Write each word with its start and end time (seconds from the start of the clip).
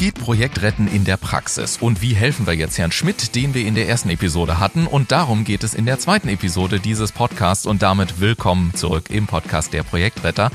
geht 0.00 0.14
Projektretten 0.14 0.88
in 0.88 1.04
der 1.04 1.18
Praxis? 1.18 1.76
Und 1.78 2.00
wie 2.00 2.14
helfen 2.14 2.46
wir 2.46 2.54
jetzt 2.54 2.78
Herrn 2.78 2.90
Schmidt, 2.90 3.34
den 3.34 3.52
wir 3.52 3.66
in 3.66 3.74
der 3.74 3.86
ersten 3.86 4.08
Episode 4.08 4.58
hatten? 4.58 4.86
Und 4.86 5.12
darum 5.12 5.44
geht 5.44 5.62
es 5.62 5.74
in 5.74 5.84
der 5.84 5.98
zweiten 5.98 6.28
Episode 6.28 6.80
dieses 6.80 7.12
Podcasts 7.12 7.66
und 7.66 7.82
damit 7.82 8.18
willkommen 8.18 8.72
zurück 8.72 9.10
im 9.10 9.26
Podcast 9.26 9.74
der 9.74 9.82
Projektretter. 9.82 10.52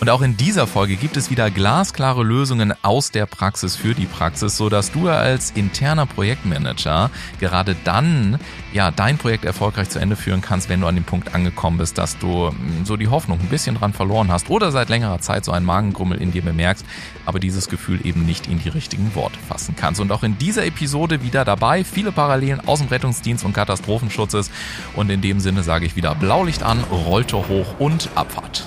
Und 0.00 0.10
auch 0.10 0.20
in 0.20 0.36
dieser 0.36 0.66
Folge 0.66 0.96
gibt 0.96 1.16
es 1.16 1.30
wieder 1.30 1.48
glasklare 1.48 2.24
Lösungen 2.24 2.74
aus 2.82 3.12
der 3.12 3.26
Praxis 3.26 3.76
für 3.76 3.94
die 3.94 4.06
Praxis, 4.06 4.56
so 4.56 4.68
dass 4.68 4.90
du 4.90 5.08
als 5.08 5.52
interner 5.52 6.06
Projektmanager 6.06 7.12
gerade 7.38 7.76
dann 7.84 8.40
ja 8.72 8.90
dein 8.90 9.18
Projekt 9.18 9.44
erfolgreich 9.44 9.88
zu 9.88 9.98
Ende 9.98 10.16
führen 10.16 10.40
kannst, 10.40 10.68
wenn 10.68 10.80
du 10.80 10.86
an 10.86 10.94
dem 10.94 11.04
Punkt 11.04 11.34
angekommen 11.34 11.78
bist, 11.78 11.98
dass 11.98 12.18
du 12.18 12.48
hm, 12.48 12.84
so 12.84 12.96
die 12.96 13.08
Hoffnung 13.08 13.40
ein 13.40 13.48
bisschen 13.48 13.76
dran 13.76 13.92
verloren 13.92 14.30
hast 14.30 14.50
oder 14.50 14.70
seit 14.70 14.88
längerer 14.88 15.20
Zeit 15.20 15.44
so 15.44 15.52
einen 15.52 15.66
Magengrummel 15.66 16.20
in 16.20 16.32
dir 16.32 16.42
bemerkst, 16.42 16.84
aber 17.24 17.40
dieses 17.40 17.68
Gefühl 17.68 18.04
eben 18.06 18.26
nicht 18.26 18.46
in 18.46 18.58
die 18.58 18.68
richtigen 18.68 19.14
Worte 19.14 19.38
fassen 19.48 19.74
kannst. 19.76 20.00
Und 20.00 20.12
auch 20.12 20.22
in 20.22 20.38
dieser 20.38 20.64
Episode 20.66 21.22
wieder 21.22 21.44
dabei 21.44 21.84
viele 21.84 22.12
Parallelen 22.12 22.60
aus 22.66 22.80
dem 22.80 22.88
Rettungsdienst 22.88 23.44
und 23.44 23.52
Katastrophenschutzes. 23.52 24.50
Und 24.94 25.10
in 25.10 25.20
dem 25.20 25.40
Sinne 25.40 25.62
sage 25.62 25.86
ich 25.86 25.96
wieder 25.96 26.14
Blaulicht 26.14 26.62
an, 26.62 26.84
Rollte 26.90 27.36
hoch 27.48 27.74
und 27.78 28.08
Abfahrt. 28.14 28.64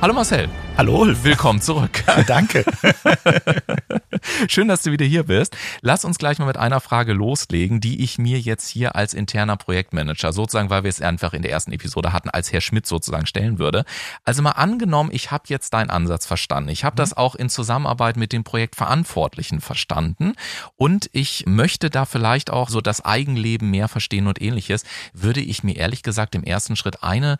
Hallo 0.00 0.14
Marcel. 0.14 0.48
Hallo. 0.78 1.06
Willkommen 1.22 1.60
zurück. 1.60 2.02
Ja, 2.06 2.22
danke. 2.26 2.64
Schön, 4.48 4.68
dass 4.68 4.82
du 4.82 4.92
wieder 4.92 5.06
hier 5.06 5.24
bist. 5.24 5.56
Lass 5.80 6.04
uns 6.04 6.18
gleich 6.18 6.38
mal 6.38 6.46
mit 6.46 6.56
einer 6.56 6.80
Frage 6.80 7.12
loslegen, 7.12 7.80
die 7.80 8.02
ich 8.02 8.18
mir 8.18 8.38
jetzt 8.38 8.68
hier 8.68 8.96
als 8.96 9.14
interner 9.14 9.56
Projektmanager, 9.56 10.32
sozusagen, 10.32 10.70
weil 10.70 10.84
wir 10.84 10.88
es 10.88 11.00
einfach 11.00 11.32
in 11.32 11.42
der 11.42 11.50
ersten 11.50 11.72
Episode 11.72 12.12
hatten, 12.12 12.30
als 12.30 12.52
Herr 12.52 12.60
Schmidt 12.60 12.86
sozusagen 12.86 13.26
stellen 13.26 13.58
würde. 13.58 13.84
Also 14.24 14.42
mal 14.42 14.52
angenommen, 14.52 15.10
ich 15.12 15.30
habe 15.30 15.44
jetzt 15.48 15.72
deinen 15.74 15.90
Ansatz 15.90 16.26
verstanden. 16.26 16.70
Ich 16.70 16.84
habe 16.84 16.94
mhm. 16.94 16.98
das 16.98 17.16
auch 17.16 17.34
in 17.34 17.48
Zusammenarbeit 17.48 18.16
mit 18.16 18.32
den 18.32 18.44
Projektverantwortlichen 18.44 19.60
verstanden 19.60 20.34
und 20.76 21.08
ich 21.12 21.44
möchte 21.46 21.90
da 21.90 22.04
vielleicht 22.04 22.50
auch 22.50 22.68
so 22.68 22.80
das 22.80 23.04
Eigenleben 23.04 23.70
mehr 23.70 23.88
verstehen 23.88 24.26
und 24.26 24.40
ähnliches, 24.40 24.84
würde 25.12 25.40
ich 25.40 25.64
mir 25.64 25.76
ehrlich 25.76 26.02
gesagt 26.02 26.34
im 26.34 26.44
ersten 26.44 26.76
Schritt 26.76 27.02
eine 27.02 27.38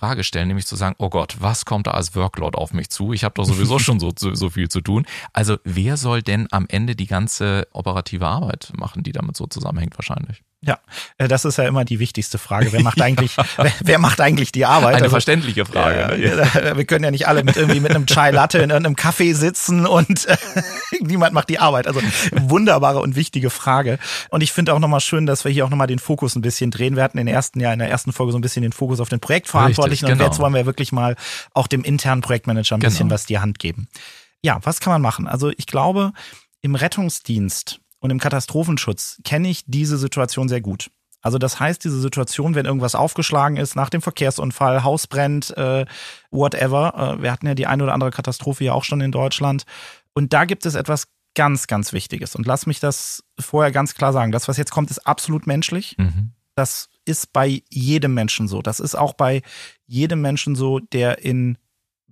Frage 0.00 0.24
stellen, 0.24 0.48
nämlich 0.48 0.66
zu 0.66 0.76
sagen, 0.76 0.96
oh 0.98 1.10
Gott, 1.10 1.36
was 1.40 1.66
kommt 1.66 1.86
da 1.86 1.90
als 1.90 2.16
Workload 2.16 2.56
auf 2.56 2.72
mich 2.72 2.88
zu? 2.88 3.12
Ich 3.12 3.22
habe 3.22 3.34
doch 3.34 3.44
sowieso 3.44 3.78
schon 3.78 4.00
so, 4.00 4.12
so 4.16 4.48
viel 4.48 4.68
zu 4.68 4.80
tun. 4.80 5.06
Also 5.34 5.58
wer 5.64 5.98
soll 5.98 6.22
denn 6.22 6.48
am 6.50 6.66
Ende 6.68 6.96
die 6.96 7.06
ganze 7.06 7.68
operative 7.72 8.26
Arbeit 8.26 8.72
machen, 8.74 9.02
die 9.02 9.12
damit 9.12 9.36
so 9.36 9.46
zusammenhängt 9.46 9.98
wahrscheinlich? 9.98 10.42
Ja, 10.62 10.78
äh, 11.16 11.26
das 11.26 11.46
ist 11.46 11.56
ja 11.56 11.66
immer 11.66 11.86
die 11.86 12.00
wichtigste 12.00 12.36
Frage. 12.36 12.72
Wer 12.72 12.82
macht 12.82 13.00
eigentlich, 13.02 13.36
wer, 13.56 13.72
wer, 13.82 13.98
macht 13.98 14.20
eigentlich 14.20 14.52
die 14.52 14.66
Arbeit? 14.66 14.96
Eine 14.96 15.04
also, 15.04 15.14
verständliche 15.14 15.64
Frage. 15.64 16.14
Äh, 16.14 16.76
wir 16.76 16.84
können 16.84 17.04
ja 17.04 17.10
nicht 17.10 17.26
alle 17.28 17.44
mit 17.44 17.56
irgendwie 17.56 17.80
mit 17.80 17.92
einem 17.92 18.06
Chai 18.06 18.30
Latte 18.30 18.58
in 18.58 18.70
einem 18.70 18.94
Café 18.94 19.34
sitzen 19.34 19.86
und 19.86 20.26
äh, 20.26 20.36
niemand 21.00 21.32
macht 21.32 21.48
die 21.48 21.58
Arbeit. 21.58 21.86
Also 21.86 22.00
wunderbare 22.32 23.00
und 23.00 23.16
wichtige 23.16 23.48
Frage. 23.48 23.98
Und 24.28 24.42
ich 24.42 24.52
finde 24.52 24.74
auch 24.74 24.78
nochmal 24.78 25.00
schön, 25.00 25.24
dass 25.24 25.44
wir 25.44 25.50
hier 25.50 25.64
auch 25.64 25.70
nochmal 25.70 25.86
den 25.86 25.98
Fokus 25.98 26.36
ein 26.36 26.42
bisschen 26.42 26.70
drehen. 26.70 26.94
Wir 26.94 27.04
hatten 27.04 27.16
in 27.16 27.26
der 27.26 27.34
ersten 27.34 27.58
Jahr 27.60 27.72
in 27.72 27.78
der 27.78 27.88
ersten 27.88 28.12
Folge 28.12 28.32
so 28.32 28.38
ein 28.38 28.42
bisschen 28.42 28.62
den 28.62 28.72
Fokus 28.72 29.00
auf 29.00 29.08
den 29.08 29.20
Projektverantwortlichen 29.20 30.06
Richtig, 30.06 30.18
genau. 30.18 30.24
und 30.24 30.30
jetzt 30.30 30.40
wollen 30.40 30.54
wir 30.54 30.66
wirklich 30.66 30.92
mal 30.92 31.16
auch 31.54 31.68
dem 31.68 31.84
internen 31.84 32.20
Projektmanager 32.20 32.76
ein 32.76 32.80
genau. 32.80 32.90
bisschen 32.90 33.10
was 33.10 33.24
die 33.24 33.38
Hand 33.38 33.58
geben. 33.58 33.88
Ja, 34.42 34.58
was 34.62 34.80
kann 34.80 34.92
man 34.92 35.00
machen? 35.00 35.26
Also 35.26 35.50
ich 35.56 35.66
glaube, 35.66 36.12
im 36.60 36.74
Rettungsdienst 36.74 37.80
und 38.00 38.10
im 38.10 38.18
Katastrophenschutz 38.18 39.20
kenne 39.24 39.48
ich 39.48 39.64
diese 39.66 39.96
Situation 39.96 40.48
sehr 40.48 40.60
gut. 40.60 40.90
Also 41.22 41.38
das 41.38 41.60
heißt, 41.60 41.84
diese 41.84 42.00
Situation, 42.00 42.54
wenn 42.54 42.66
irgendwas 42.66 42.94
aufgeschlagen 42.94 43.56
ist, 43.58 43.76
nach 43.76 43.90
dem 43.90 44.00
Verkehrsunfall, 44.00 44.84
Haus 44.84 45.06
brennt, 45.06 45.56
äh, 45.56 45.84
whatever. 46.30 47.18
Äh, 47.18 47.22
wir 47.22 47.30
hatten 47.30 47.46
ja 47.46 47.54
die 47.54 47.66
eine 47.66 47.82
oder 47.82 47.92
andere 47.92 48.10
Katastrophe 48.10 48.64
ja 48.64 48.72
auch 48.72 48.84
schon 48.84 49.00
in 49.00 49.12
Deutschland. 49.12 49.64
Und 50.14 50.32
da 50.32 50.46
gibt 50.46 50.64
es 50.64 50.74
etwas 50.74 51.08
ganz, 51.34 51.66
ganz 51.66 51.92
Wichtiges. 51.92 52.34
Und 52.34 52.46
lass 52.46 52.66
mich 52.66 52.80
das 52.80 53.22
vorher 53.38 53.70
ganz 53.70 53.94
klar 53.94 54.12
sagen. 54.12 54.32
Das, 54.32 54.48
was 54.48 54.56
jetzt 54.56 54.70
kommt, 54.70 54.90
ist 54.90 55.06
absolut 55.06 55.46
menschlich. 55.46 55.96
Mhm. 55.98 56.32
Das 56.54 56.88
ist 57.04 57.32
bei 57.32 57.62
jedem 57.68 58.14
Menschen 58.14 58.48
so. 58.48 58.62
Das 58.62 58.80
ist 58.80 58.94
auch 58.94 59.12
bei 59.12 59.42
jedem 59.86 60.20
Menschen 60.20 60.56
so, 60.56 60.78
der 60.78 61.22
in 61.22 61.58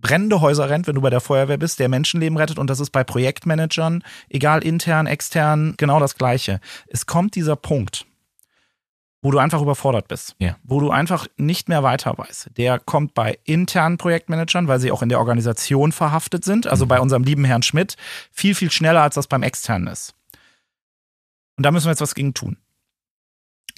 brennende 0.01 0.41
Häuser 0.41 0.71
rennt, 0.71 0.87
wenn 0.87 0.95
du 0.95 1.01
bei 1.01 1.11
der 1.11 1.21
Feuerwehr 1.21 1.59
bist, 1.59 1.79
der 1.79 1.89
Menschenleben 1.89 2.39
rettet. 2.39 2.59
Und 2.59 2.69
das 2.69 2.81
ist 2.81 2.91
bei 2.91 3.05
Projektmanagern, 3.05 4.03
egal 4.29 4.63
intern, 4.65 5.07
extern, 5.07 5.75
genau 5.77 6.01
das 6.01 6.17
Gleiche. 6.17 6.61
Es 6.87 7.07
kommt 7.07 7.35
dieser 7.35 7.57
Punkt, 7.57 8.07
wo 9.21 9.31
du 9.31 9.39
einfach 9.39 9.61
überfordert 9.61 10.09
bist, 10.09 10.37
ja. 10.39 10.57
wo 10.63 10.81
du 10.81 10.91
einfach 10.91 11.27
nicht 11.37 11.69
mehr 11.69 11.83
weiter 11.83 12.17
weißt. 12.17 12.51
Der 12.57 12.79
kommt 12.79 13.15
bei 13.15 13.39
internen 13.45 13.99
Projektmanagern, 13.99 14.69
weil 14.69 14.81
sie 14.81 14.93
auch 14.93 15.03
in 15.03 15.09
der 15.09 15.19
Organisation 15.19 15.93
verhaftet 15.93 16.45
sind, 16.45 16.67
also 16.67 16.85
mhm. 16.85 16.89
bei 16.89 17.01
unserem 17.01 17.25
lieben 17.25 17.45
Herrn 17.45 17.63
Schmidt, 17.63 17.97
viel, 18.31 18.55
viel 18.55 18.71
schneller, 18.71 19.03
als 19.03 19.17
das 19.17 19.27
beim 19.27 19.43
externen 19.43 19.89
ist. 19.89 20.15
Und 21.57 21.65
da 21.65 21.73
müssen 21.73 21.87
wir 21.87 21.91
jetzt 21.91 22.01
was 22.01 22.15
gegen 22.15 22.35
tun. 22.35 22.57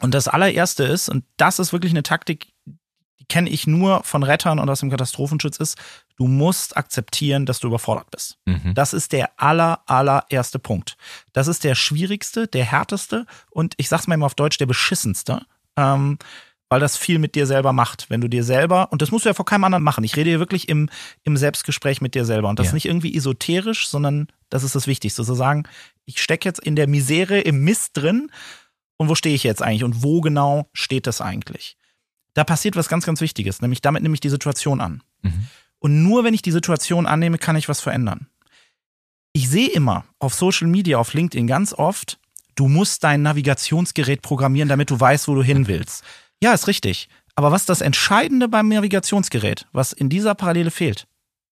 Und 0.02 0.14
das 0.14 0.28
allererste 0.28 0.84
ist, 0.84 1.08
und 1.08 1.24
das 1.36 1.58
ist 1.58 1.72
wirklich 1.72 1.92
eine 1.92 2.02
Taktik, 2.02 2.48
die 2.66 3.24
kenne 3.28 3.48
ich 3.48 3.66
nur 3.66 4.02
von 4.04 4.22
Rettern 4.22 4.58
und 4.58 4.68
aus 4.68 4.80
dem 4.80 4.90
Katastrophenschutz, 4.90 5.56
ist, 5.56 5.78
du 6.20 6.26
musst 6.26 6.76
akzeptieren, 6.76 7.46
dass 7.46 7.60
du 7.60 7.68
überfordert 7.68 8.10
bist. 8.10 8.36
Mhm. 8.44 8.74
Das 8.74 8.92
ist 8.92 9.12
der 9.12 9.30
aller, 9.40 9.80
allererste 9.86 10.58
Punkt. 10.58 10.98
Das 11.32 11.48
ist 11.48 11.64
der 11.64 11.74
schwierigste, 11.74 12.46
der 12.46 12.66
härteste 12.66 13.24
und 13.48 13.72
ich 13.78 13.88
sag's 13.88 14.06
mal 14.06 14.16
immer 14.16 14.26
auf 14.26 14.34
Deutsch, 14.34 14.58
der 14.58 14.66
beschissenste. 14.66 15.40
Ähm, 15.76 16.18
weil 16.68 16.78
das 16.78 16.98
viel 16.98 17.18
mit 17.18 17.34
dir 17.34 17.46
selber 17.46 17.72
macht. 17.72 18.10
Wenn 18.10 18.20
du 18.20 18.28
dir 18.28 18.44
selber, 18.44 18.92
und 18.92 19.02
das 19.02 19.10
musst 19.10 19.24
du 19.24 19.30
ja 19.30 19.34
vor 19.34 19.46
keinem 19.46 19.64
anderen 19.64 19.82
machen. 19.82 20.04
Ich 20.04 20.14
rede 20.14 20.30
hier 20.30 20.38
wirklich 20.38 20.68
im, 20.68 20.88
im 21.24 21.36
Selbstgespräch 21.36 22.00
mit 22.00 22.14
dir 22.14 22.24
selber. 22.24 22.48
Und 22.48 22.58
das 22.60 22.68
ja. 22.68 22.74
nicht 22.74 22.84
irgendwie 22.84 23.16
esoterisch, 23.16 23.88
sondern 23.88 24.28
das 24.50 24.62
ist 24.62 24.76
das 24.76 24.86
Wichtigste. 24.86 25.24
Zu 25.24 25.34
sagen, 25.34 25.64
ich 26.04 26.22
stecke 26.22 26.48
jetzt 26.48 26.60
in 26.60 26.76
der 26.76 26.86
Misere, 26.86 27.40
im 27.40 27.64
Mist 27.64 27.96
drin. 27.96 28.30
Und 28.98 29.08
wo 29.08 29.16
stehe 29.16 29.34
ich 29.34 29.42
jetzt 29.42 29.62
eigentlich? 29.62 29.82
Und 29.82 30.04
wo 30.04 30.20
genau 30.20 30.68
steht 30.72 31.08
das 31.08 31.20
eigentlich? 31.20 31.76
Da 32.34 32.44
passiert 32.44 32.76
was 32.76 32.88
ganz, 32.88 33.04
ganz 33.04 33.20
Wichtiges. 33.20 33.62
Nämlich 33.62 33.80
damit 33.80 34.04
nehme 34.04 34.14
ich 34.14 34.20
die 34.20 34.28
Situation 34.28 34.80
an. 34.80 35.02
Mhm. 35.22 35.48
Und 35.80 36.02
nur 36.02 36.24
wenn 36.24 36.34
ich 36.34 36.42
die 36.42 36.52
Situation 36.52 37.06
annehme, 37.06 37.38
kann 37.38 37.56
ich 37.56 37.68
was 37.68 37.80
verändern. 37.80 38.28
Ich 39.32 39.48
sehe 39.48 39.68
immer 39.68 40.04
auf 40.18 40.34
Social 40.34 40.68
Media, 40.68 40.98
auf 40.98 41.14
LinkedIn 41.14 41.46
ganz 41.46 41.72
oft, 41.72 42.18
du 42.54 42.68
musst 42.68 43.02
dein 43.04 43.22
Navigationsgerät 43.22 44.22
programmieren, 44.22 44.68
damit 44.68 44.90
du 44.90 45.00
weißt, 45.00 45.28
wo 45.28 45.34
du 45.34 45.42
hin 45.42 45.66
willst. 45.66 46.04
Ja, 46.42 46.52
ist 46.52 46.66
richtig. 46.66 47.08
Aber 47.34 47.52
was 47.52 47.62
ist 47.62 47.68
das 47.68 47.80
Entscheidende 47.80 48.48
beim 48.48 48.68
Navigationsgerät, 48.68 49.66
was 49.72 49.92
in 49.92 50.08
dieser 50.08 50.34
Parallele 50.34 50.70
fehlt? 50.70 51.06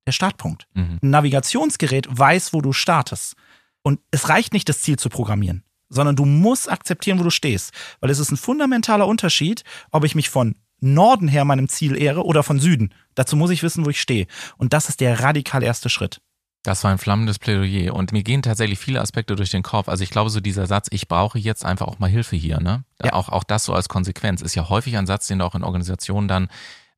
Der 0.07 0.13
Startpunkt. 0.13 0.67
Mhm. 0.75 0.99
Ein 1.03 1.11
Navigationsgerät 1.11 2.07
weiß, 2.11 2.53
wo 2.53 2.61
du 2.61 2.73
startest. 2.73 3.37
Und 3.83 4.01
es 4.11 4.29
reicht 4.29 4.53
nicht, 4.53 4.69
das 4.69 4.83
Ziel 4.83 4.99
zu 4.99 5.09
programmieren, 5.09 5.65
sondern 5.89 6.17
du 6.17 6.25
musst 6.25 6.71
akzeptieren, 6.71 7.19
wo 7.19 7.23
du 7.23 7.31
stehst. 7.31 7.73
Weil 8.01 8.11
es 8.11 8.19
ist 8.19 8.31
ein 8.31 8.37
fundamentaler 8.37 9.07
Unterschied, 9.07 9.65
ob 9.91 10.05
ich 10.05 10.15
mich 10.15 10.31
von 10.31 10.57
Norden 10.81 11.29
her 11.29 11.45
meinem 11.45 11.69
Ziel 11.69 12.01
ehre 12.01 12.25
oder 12.25 12.43
von 12.43 12.61
Süden. 12.61 12.95
Dazu 13.15 13.37
muss 13.37 13.51
ich 13.51 13.63
wissen, 13.63 13.85
wo 13.85 13.91
ich 13.91 14.01
stehe. 14.01 14.27
Und 14.57 14.73
das 14.73 14.89
ist 14.89 15.01
der 15.01 15.21
radikal 15.21 15.63
erste 15.63 15.89
Schritt. 15.89 16.21
Das 16.63 16.85
war 16.85 16.91
ein 16.91 16.99
flammendes 16.99 17.39
Plädoyer 17.39 17.95
und 17.95 18.13
mir 18.13 18.23
gehen 18.23 18.43
tatsächlich 18.43 18.79
viele 18.79 19.01
Aspekte 19.01 19.37
durch 19.37 19.51
den 19.51 19.63
Kopf. 19.63 19.89
Also 19.89 20.03
ich 20.03 20.11
glaube, 20.11 20.29
so 20.29 20.41
dieser 20.41 20.67
Satz, 20.67 20.89
ich 20.91 21.09
brauche 21.09 21.39
jetzt 21.39 21.65
einfach 21.65 21.87
auch 21.87 21.99
mal 21.99 22.11
Hilfe 22.11 22.37
hier, 22.37 22.61
ne? 22.61 22.85
Ja. 23.03 23.13
Auch, 23.13 23.29
auch 23.29 23.45
das 23.45 23.65
so 23.65 23.73
als 23.73 23.89
Konsequenz 23.89 24.43
ist 24.43 24.55
ja 24.55 24.69
häufig 24.69 24.97
ein 24.97 25.07
Satz, 25.07 25.29
den 25.29 25.39
du 25.39 25.45
auch 25.45 25.55
in 25.55 25.63
Organisationen 25.63 26.27
dann 26.27 26.49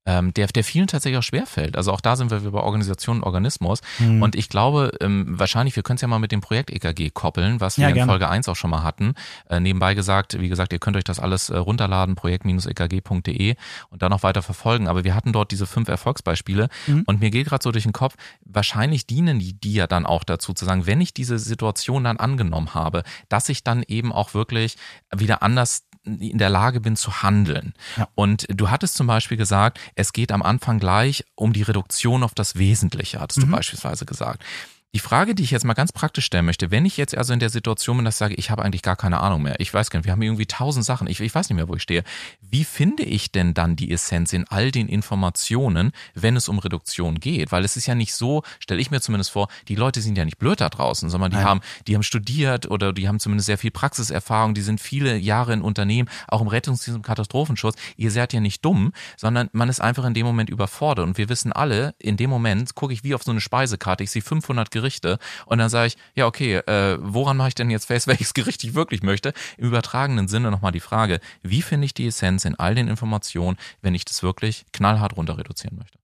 ähm, 0.07 0.33
der, 0.35 0.47
der 0.47 0.65
vielen 0.65 0.87
tatsächlich 0.87 1.19
auch 1.19 1.23
schwerfällt. 1.23 1.77
Also 1.77 1.93
auch 1.93 2.01
da 2.01 2.17
sind 2.17 2.31
wir 2.31 2.39
bei 2.51 2.61
Organisation 2.61 3.19
und 3.19 3.23
Organismus. 3.25 3.81
Mhm. 3.99 4.23
Und 4.23 4.35
ich 4.35 4.49
glaube, 4.49 4.93
ähm, 5.01 5.27
wahrscheinlich, 5.39 5.77
wir 5.77 5.83
können 5.83 5.97
es 5.97 6.01
ja 6.01 6.09
mal 6.09 6.19
mit 6.19 6.33
dem 6.33 6.41
Projekt 6.41 6.71
EKG 6.71 7.11
koppeln, 7.11 7.61
was 7.61 7.79
wir 7.79 7.89
ja, 7.89 7.95
in 7.95 8.07
Folge 8.07 8.29
1 8.29 8.49
auch 8.49 8.57
schon 8.57 8.71
mal 8.71 8.83
hatten. 8.83 9.15
Äh, 9.49 9.61
nebenbei 9.61 9.95
gesagt, 9.95 10.41
wie 10.41 10.49
gesagt, 10.49 10.73
ihr 10.73 10.79
könnt 10.79 10.97
euch 10.97 11.05
das 11.05 11.21
alles 11.21 11.51
äh, 11.51 11.57
runterladen, 11.57 12.15
projekt-ekg.de 12.15 13.55
und 13.91 14.03
dann 14.03 14.11
noch 14.11 14.23
weiter 14.23 14.43
verfolgen. 14.43 14.89
Aber 14.89 15.05
wir 15.05 15.15
hatten 15.15 15.33
dort 15.33 15.51
diese 15.51 15.67
fünf 15.67 15.89
Erfolgsbeispiele 15.89 16.69
mhm. 16.87 17.03
und 17.07 17.21
mir 17.21 17.31
geht 17.31 17.49
gerade 17.49 17.63
so 17.63 17.71
durch 17.71 17.85
den 17.85 17.93
Kopf, 17.93 18.15
wahrscheinlich 18.45 19.07
dienen 19.07 19.39
die, 19.39 19.53
die 19.53 19.75
ja 19.75 19.87
dann 19.87 20.07
auch 20.07 20.25
dazu 20.25 20.55
zu 20.55 20.65
sagen, 20.65 20.87
wenn 20.87 21.01
ich 21.01 21.13
diese 21.13 21.39
Situation 21.39 22.05
dann 22.05 22.17
angenommen 22.17 22.75
habe, 22.75 23.03
dass 23.29 23.49
ich 23.49 23.65
dann 23.65 23.83
eben 23.87 24.13
auch 24.13 24.35
wirklich 24.35 24.77
wieder 25.15 25.43
anders 25.43 25.85
in 26.05 26.39
der 26.39 26.51
Lage 26.51 26.81
bin 26.81 26.97
zu 26.97 27.23
handeln. 27.23 27.75
Ja. 27.97 28.09
Und 28.15 28.47
du 28.49 28.71
hattest 28.71 28.95
zum 28.95 29.07
Beispiel 29.07 29.37
gesagt, 29.37 29.79
es 29.95 30.13
geht 30.13 30.33
am 30.33 30.43
Anfang 30.43 30.79
gleich 30.79 31.25
um 31.35 31.53
die 31.53 31.63
Reduktion 31.63 32.23
auf 32.23 32.35
das 32.35 32.57
Wesentliche, 32.57 33.21
hattest 33.21 33.39
mhm. 33.39 33.51
du 33.51 33.57
beispielsweise 33.57 34.07
gesagt. 34.07 34.43
Die 34.93 34.99
Frage, 34.99 35.37
die 35.37 35.45
ich 35.45 35.53
jetzt 35.53 35.65
mal 35.65 35.75
ganz 35.75 35.93
praktisch 35.93 36.25
stellen 36.25 36.47
möchte, 36.47 36.73
wenn 36.73 36.85
ich 36.85 36.97
jetzt 36.97 37.17
also 37.17 37.33
in 37.33 37.39
der 37.39 37.49
Situation 37.49 37.99
bin, 37.99 38.05
dass 38.05 38.17
ich 38.17 38.19
sage, 38.19 38.35
ich 38.35 38.51
habe 38.51 38.65
eigentlich 38.65 38.83
gar 38.83 38.97
keine 38.97 39.21
Ahnung 39.21 39.43
mehr, 39.43 39.55
ich 39.61 39.73
weiß 39.73 39.89
gar 39.89 40.01
nicht, 40.01 40.07
wir 40.07 40.13
haben 40.13 40.21
irgendwie 40.21 40.47
tausend 40.47 40.85
Sachen, 40.85 41.07
ich, 41.07 41.21
ich 41.21 41.33
weiß 41.33 41.49
nicht 41.49 41.55
mehr, 41.55 41.69
wo 41.69 41.77
ich 41.77 41.83
stehe. 41.83 42.03
Wie 42.41 42.65
finde 42.65 43.05
ich 43.05 43.31
denn 43.31 43.55
dann 43.55 43.77
die 43.77 43.93
Essenz 43.93 44.33
in 44.33 44.49
all 44.49 44.73
den 44.73 44.89
Informationen, 44.89 45.93
wenn 46.15 46.35
es 46.35 46.49
um 46.49 46.59
Reduktion 46.59 47.21
geht? 47.21 47.53
Weil 47.53 47.65
es 47.65 47.77
ist 47.77 47.87
ja 47.87 47.95
nicht 47.95 48.15
so, 48.15 48.43
stelle 48.59 48.81
ich 48.81 48.91
mir 48.91 49.01
zumindest 49.01 49.31
vor, 49.31 49.47
die 49.69 49.77
Leute 49.77 50.01
sind 50.01 50.19
ja 50.19 50.25
nicht 50.25 50.39
blöd 50.39 50.61
da 50.61 50.69
draußen, 50.69 51.09
sondern 51.09 51.31
die 51.31 51.37
Nein. 51.37 51.47
haben, 51.47 51.61
die 51.87 51.95
haben 51.95 52.03
studiert 52.03 52.69
oder 52.69 52.93
die 52.93 53.07
haben 53.07 53.21
zumindest 53.21 53.47
sehr 53.47 53.59
viel 53.59 53.71
Praxiserfahrung, 53.71 54.55
die 54.55 54.63
sind 54.63 54.81
viele 54.81 55.17
Jahre 55.17 55.53
in 55.53 55.63
Unternehmen, 55.63 56.09
auch 56.27 56.41
im 56.41 56.49
Rettungsdienst 56.49 56.97
und 56.97 57.07
Katastrophenschutz. 57.07 57.77
Ihr 57.97 58.11
seid 58.11 58.33
ja 58.33 58.41
nicht 58.41 58.65
dumm, 58.65 58.93
sondern 59.17 59.51
man 59.53 59.69
ist 59.69 59.81
einfach 59.81 60.05
in 60.05 60.15
dem 60.15 60.27
Moment 60.27 60.51
überfordert. 60.51 61.07
Und 61.07 61.17
wir 61.17 61.29
wissen 61.29 61.53
alle, 61.53 61.95
in 62.01 62.17
dem 62.17 62.29
Moment 62.29 62.75
gucke 62.75 62.93
ich 62.93 63.05
wie 63.05 63.15
auf 63.15 63.23
so 63.23 63.31
eine 63.31 63.41
Speisekarte, 63.41 64.03
ich 64.03 64.11
sehe 64.11 64.23
500 64.23 64.69
Gerichte 64.73 64.80
Gerichte. 64.81 65.19
Und 65.47 65.59
dann 65.59 65.69
sage 65.69 65.89
ich, 65.89 65.97
ja, 66.15 66.27
okay, 66.27 66.57
äh, 66.57 66.99
woran 67.01 67.37
mache 67.37 67.49
ich 67.49 67.55
denn 67.55 67.71
jetzt 67.71 67.87
fest, 67.87 68.07
welches 68.07 68.35
Gericht 68.35 68.65
ich 68.65 68.75
wirklich 68.75 69.03
möchte? 69.03 69.33
Im 69.59 69.67
übertragenen 69.67 70.29
Sinne 70.29 70.51
nochmal 70.51 70.73
die 70.73 70.81
Frage, 70.81 71.21
wie 71.43 71.63
finde 71.63 71.85
ich 71.85 71.95
die 71.95 72.07
Essenz 72.07 72.45
in 72.45 72.59
all 72.59 72.75
den 72.75 72.89
Informationen, 72.89 73.57
wenn 73.83 73.95
ich 73.95 74.05
das 74.05 74.23
wirklich 74.23 74.65
knallhart 74.73 75.17
runter 75.17 75.39
reduzieren 75.39 75.77
möchte? 75.77 75.99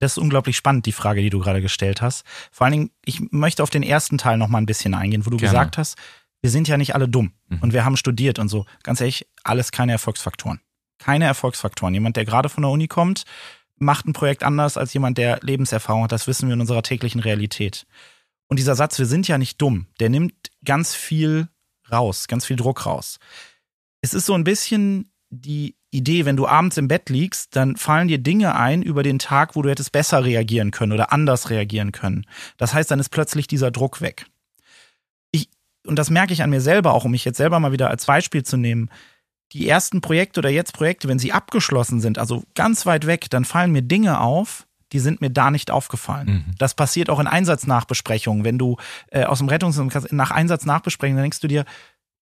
Das 0.00 0.12
ist 0.12 0.18
unglaublich 0.18 0.56
spannend, 0.56 0.86
die 0.86 0.92
Frage, 0.92 1.22
die 1.22 1.30
du 1.30 1.38
gerade 1.38 1.62
gestellt 1.62 2.02
hast. 2.02 2.24
Vor 2.50 2.64
allen 2.64 2.72
Dingen, 2.72 2.90
ich 3.04 3.20
möchte 3.30 3.62
auf 3.62 3.70
den 3.70 3.84
ersten 3.84 4.18
Teil 4.18 4.36
noch 4.36 4.48
mal 4.48 4.58
ein 4.58 4.66
bisschen 4.66 4.94
eingehen, 4.94 5.24
wo 5.24 5.30
du 5.30 5.36
Gerne. 5.36 5.52
gesagt 5.52 5.78
hast, 5.78 5.96
wir 6.40 6.50
sind 6.50 6.66
ja 6.66 6.76
nicht 6.76 6.96
alle 6.96 7.08
dumm 7.08 7.32
mhm. 7.48 7.58
und 7.60 7.72
wir 7.72 7.84
haben 7.84 7.96
studiert 7.96 8.40
und 8.40 8.48
so. 8.48 8.66
Ganz 8.82 9.00
ehrlich, 9.00 9.28
alles 9.44 9.70
keine 9.70 9.92
Erfolgsfaktoren. 9.92 10.60
Keine 10.98 11.26
Erfolgsfaktoren. 11.26 11.94
Jemand, 11.94 12.16
der 12.16 12.24
gerade 12.24 12.48
von 12.48 12.62
der 12.62 12.72
Uni 12.72 12.88
kommt, 12.88 13.24
macht 13.76 14.06
ein 14.06 14.12
Projekt 14.12 14.42
anders 14.42 14.76
als 14.76 14.92
jemand, 14.94 15.18
der 15.18 15.40
Lebenserfahrung 15.42 16.04
hat. 16.04 16.12
Das 16.12 16.26
wissen 16.26 16.48
wir 16.48 16.54
in 16.54 16.60
unserer 16.60 16.82
täglichen 16.82 17.20
Realität. 17.20 17.86
Und 18.48 18.58
dieser 18.58 18.74
Satz, 18.74 18.98
wir 18.98 19.06
sind 19.06 19.28
ja 19.28 19.38
nicht 19.38 19.60
dumm, 19.60 19.86
der 19.98 20.10
nimmt 20.10 20.34
ganz 20.64 20.94
viel 20.94 21.48
raus, 21.90 22.28
ganz 22.28 22.44
viel 22.44 22.56
Druck 22.56 22.86
raus. 22.86 23.18
Es 24.02 24.14
ist 24.14 24.26
so 24.26 24.34
ein 24.34 24.44
bisschen 24.44 25.12
die 25.30 25.76
Idee, 25.90 26.24
wenn 26.24 26.36
du 26.36 26.46
abends 26.46 26.76
im 26.76 26.88
Bett 26.88 27.08
liegst, 27.08 27.54
dann 27.56 27.76
fallen 27.76 28.08
dir 28.08 28.18
Dinge 28.18 28.54
ein 28.54 28.82
über 28.82 29.02
den 29.02 29.18
Tag, 29.18 29.56
wo 29.56 29.62
du 29.62 29.70
hättest 29.70 29.92
besser 29.92 30.24
reagieren 30.24 30.70
können 30.70 30.92
oder 30.92 31.12
anders 31.12 31.50
reagieren 31.50 31.92
können. 31.92 32.26
Das 32.56 32.74
heißt, 32.74 32.90
dann 32.90 33.00
ist 33.00 33.10
plötzlich 33.10 33.46
dieser 33.46 33.70
Druck 33.70 34.00
weg. 34.00 34.26
Ich, 35.30 35.48
und 35.86 35.98
das 35.98 36.10
merke 36.10 36.32
ich 36.32 36.42
an 36.42 36.50
mir 36.50 36.60
selber 36.60 36.94
auch, 36.94 37.04
um 37.04 37.10
mich 37.10 37.24
jetzt 37.24 37.36
selber 37.36 37.60
mal 37.60 37.72
wieder 37.72 37.90
als 37.90 38.06
Beispiel 38.06 38.42
zu 38.42 38.56
nehmen 38.56 38.90
die 39.52 39.68
ersten 39.68 40.00
Projekte 40.00 40.40
oder 40.40 40.50
jetzt 40.50 40.72
Projekte, 40.72 41.08
wenn 41.08 41.18
sie 41.18 41.32
abgeschlossen 41.32 42.00
sind, 42.00 42.18
also 42.18 42.42
ganz 42.54 42.86
weit 42.86 43.06
weg, 43.06 43.28
dann 43.30 43.44
fallen 43.44 43.72
mir 43.72 43.82
Dinge 43.82 44.20
auf, 44.20 44.66
die 44.92 44.98
sind 44.98 45.20
mir 45.20 45.30
da 45.30 45.50
nicht 45.50 45.70
aufgefallen. 45.70 46.28
Mhm. 46.28 46.54
Das 46.58 46.74
passiert 46.74 47.10
auch 47.10 47.18
in 47.18 47.26
Einsatznachbesprechungen. 47.26 48.44
Wenn 48.44 48.58
du 48.58 48.76
äh, 49.10 49.24
aus 49.24 49.38
dem 49.38 49.48
Rettungs- 49.48 50.12
nach 50.12 50.30
Einsatznachbesprechungen, 50.30 51.16
dann 51.16 51.24
denkst 51.24 51.40
du 51.40 51.48
dir, 51.48 51.64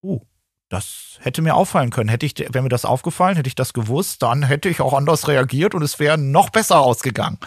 oh, 0.02 0.22
das 0.68 1.18
hätte 1.18 1.42
mir 1.42 1.56
auffallen 1.56 1.90
können. 1.90 2.08
Hätte 2.08 2.26
ich, 2.26 2.38
wäre 2.38 2.62
mir 2.62 2.68
das 2.68 2.84
aufgefallen, 2.84 3.34
hätte 3.34 3.48
ich 3.48 3.56
das 3.56 3.72
gewusst, 3.72 4.22
dann 4.22 4.44
hätte 4.44 4.68
ich 4.68 4.80
auch 4.80 4.94
anders 4.94 5.26
reagiert 5.26 5.74
und 5.74 5.82
es 5.82 5.98
wäre 5.98 6.16
noch 6.16 6.50
besser 6.50 6.78
ausgegangen. 6.78 7.38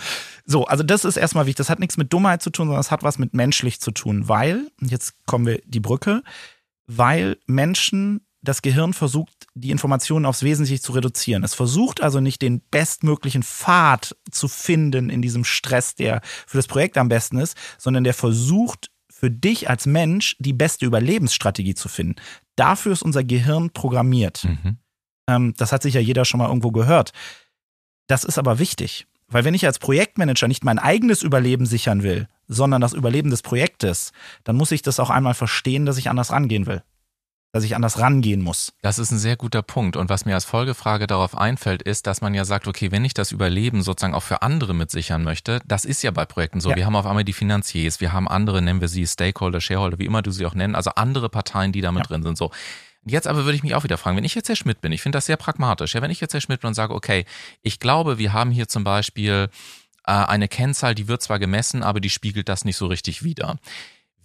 So, 0.46 0.66
also 0.66 0.84
das 0.84 1.06
ist 1.06 1.16
erstmal 1.16 1.46
wichtig. 1.46 1.58
Das 1.58 1.70
hat 1.70 1.80
nichts 1.80 1.96
mit 1.96 2.12
Dummheit 2.12 2.42
zu 2.42 2.50
tun, 2.50 2.68
sondern 2.68 2.82
es 2.82 2.92
hat 2.92 3.02
was 3.02 3.18
mit 3.18 3.34
menschlich 3.34 3.80
zu 3.80 3.92
tun, 3.92 4.28
weil, 4.28 4.68
jetzt 4.82 5.16
kommen 5.26 5.46
wir 5.46 5.62
die 5.66 5.80
Brücke, 5.80 6.22
weil 6.86 7.38
Menschen 7.46 8.26
das 8.44 8.62
Gehirn 8.62 8.94
versucht, 8.94 9.48
die 9.56 9.72
Informationen 9.72 10.26
aufs 10.26 10.44
Wesentliche 10.44 10.82
zu 10.82 10.92
reduzieren. 10.92 11.44
Es 11.44 11.56
versucht 11.56 12.02
also 12.02 12.20
nicht 12.20 12.42
den 12.42 12.60
bestmöglichen 12.60 13.42
Pfad 13.42 14.16
zu 14.30 14.48
finden 14.48 15.10
in 15.10 15.22
diesem 15.22 15.46
Stress, 15.46 15.96
der 15.96 16.22
für 16.46 16.58
das 16.58 16.68
Projekt 16.68 16.98
am 16.98 17.08
besten 17.08 17.38
ist, 17.38 17.58
sondern 17.78 18.04
der 18.04 18.14
versucht 18.14 18.92
für 19.10 19.32
dich 19.32 19.70
als 19.70 19.86
Mensch 19.86 20.36
die 20.40 20.52
beste 20.52 20.86
Überlebensstrategie 20.86 21.74
zu 21.74 21.88
finden. 21.88 22.16
Dafür 22.58 22.92
ist 22.92 23.02
unser 23.02 23.24
Gehirn 23.24 23.70
programmiert. 23.70 24.44
Mhm. 24.44 24.78
Ähm, 25.28 25.54
das 25.58 25.72
hat 25.72 25.82
sicher 25.82 26.02
jeder 26.02 26.26
schon 26.26 26.40
mal 26.40 26.50
irgendwo 26.50 26.72
gehört. 26.72 27.14
Das 28.08 28.26
ist 28.26 28.38
aber 28.38 28.60
wichtig, 28.60 29.08
weil 29.30 29.46
wenn 29.46 29.54
ich 29.54 29.66
als 29.66 29.80
Projektmanager 29.80 30.50
nicht 30.50 30.66
mein 30.66 30.80
eigenes 30.80 31.24
Überleben 31.24 31.66
sichern 31.66 32.04
will, 32.04 32.28
sondern 32.50 32.82
das 32.82 32.92
Überleben 32.92 33.30
des 33.30 33.42
Projektes, 33.42 34.12
dann 34.44 34.58
muss 34.58 34.74
ich 34.74 34.82
das 34.82 35.00
auch 35.00 35.10
einmal 35.10 35.34
verstehen, 35.34 35.86
dass 35.86 35.98
ich 35.98 36.10
anders 36.10 36.32
rangehen 36.32 36.66
will 36.66 36.84
dass 37.54 37.64
ich 37.64 37.76
anders 37.76 38.00
rangehen 38.00 38.42
muss. 38.42 38.74
Das 38.82 38.98
ist 38.98 39.12
ein 39.12 39.20
sehr 39.20 39.38
guter 39.38 39.62
Punkt. 39.62 39.96
Und 39.96 40.10
was 40.10 40.26
mir 40.26 40.34
als 40.34 40.44
Folgefrage 40.44 41.06
darauf 41.06 41.38
einfällt, 41.38 41.84
ist, 41.84 42.08
dass 42.08 42.20
man 42.20 42.34
ja 42.34 42.46
sagt, 42.46 42.68
okay, 42.68 42.92
wenn 42.92 43.06
ich 43.06 43.14
das 43.14 43.32
Überleben 43.32 43.84
sozusagen 43.84 44.16
auch 44.16 44.24
für 44.24 44.42
andere 44.42 44.74
mitsichern 44.74 45.24
möchte, 45.24 45.62
das 45.66 45.86
ist 45.86 46.02
ja 46.02 46.10
bei 46.10 46.26
Projekten 46.26 46.60
so. 46.60 46.72
Ja. 46.72 46.76
Wir 46.76 46.86
haben 46.88 46.96
auf 46.96 47.06
einmal 47.06 47.24
die 47.24 47.32
Finanziers, 47.32 48.02
wir 48.02 48.12
haben 48.12 48.28
andere, 48.28 48.64
nennen 48.64 48.82
wir 48.82 48.88
sie 48.88 49.06
Stakeholder, 49.06 49.62
Shareholder, 49.62 50.00
wie 50.00 50.06
immer 50.06 50.24
du 50.24 50.32
sie 50.32 50.48
auch 50.48 50.56
nennen, 50.56 50.74
also 50.74 50.90
andere 50.96 51.30
Parteien, 51.30 51.72
die 51.72 51.82
damit 51.82 52.06
ja. 52.06 52.08
drin 52.08 52.24
sind. 52.24 52.40
So. 52.40 52.50
Jetzt 53.06 53.28
aber 53.28 53.46
würde 53.46 53.56
ich 53.56 53.64
mich 53.64 53.76
auch 53.76 53.84
wieder 53.84 54.00
fragen, 54.00 54.18
wenn 54.18 54.24
ich 54.24 54.34
jetzt 54.34 54.50
Herr 54.50 54.56
Schmidt 54.56 54.82
bin, 54.82 54.92
ich 54.92 55.04
finde 55.04 55.18
das 55.18 55.28
sehr 55.28 55.38
pragmatisch, 55.38 55.94
ja, 55.94 56.02
wenn 56.02 56.10
ich 56.10 56.22
jetzt 56.22 56.34
Herr 56.34 56.42
Schmidt 56.42 56.62
bin 56.62 56.70
und 56.70 56.74
sage, 56.74 56.96
okay, 56.96 57.26
ich 57.62 57.80
glaube, 57.80 58.18
wir 58.18 58.34
haben 58.34 58.50
hier 58.50 58.68
zum 58.68 58.84
Beispiel 58.84 59.50
äh, 60.08 60.12
eine 60.12 60.48
Kennzahl, 60.48 60.96
die 60.96 61.08
wird 61.08 61.22
zwar 61.22 61.38
gemessen, 61.38 61.84
aber 61.84 62.00
die 62.00 62.10
spiegelt 62.10 62.50
das 62.50 62.66
nicht 62.66 62.78
so 62.78 62.88
richtig 62.88 63.24
wider 63.24 63.60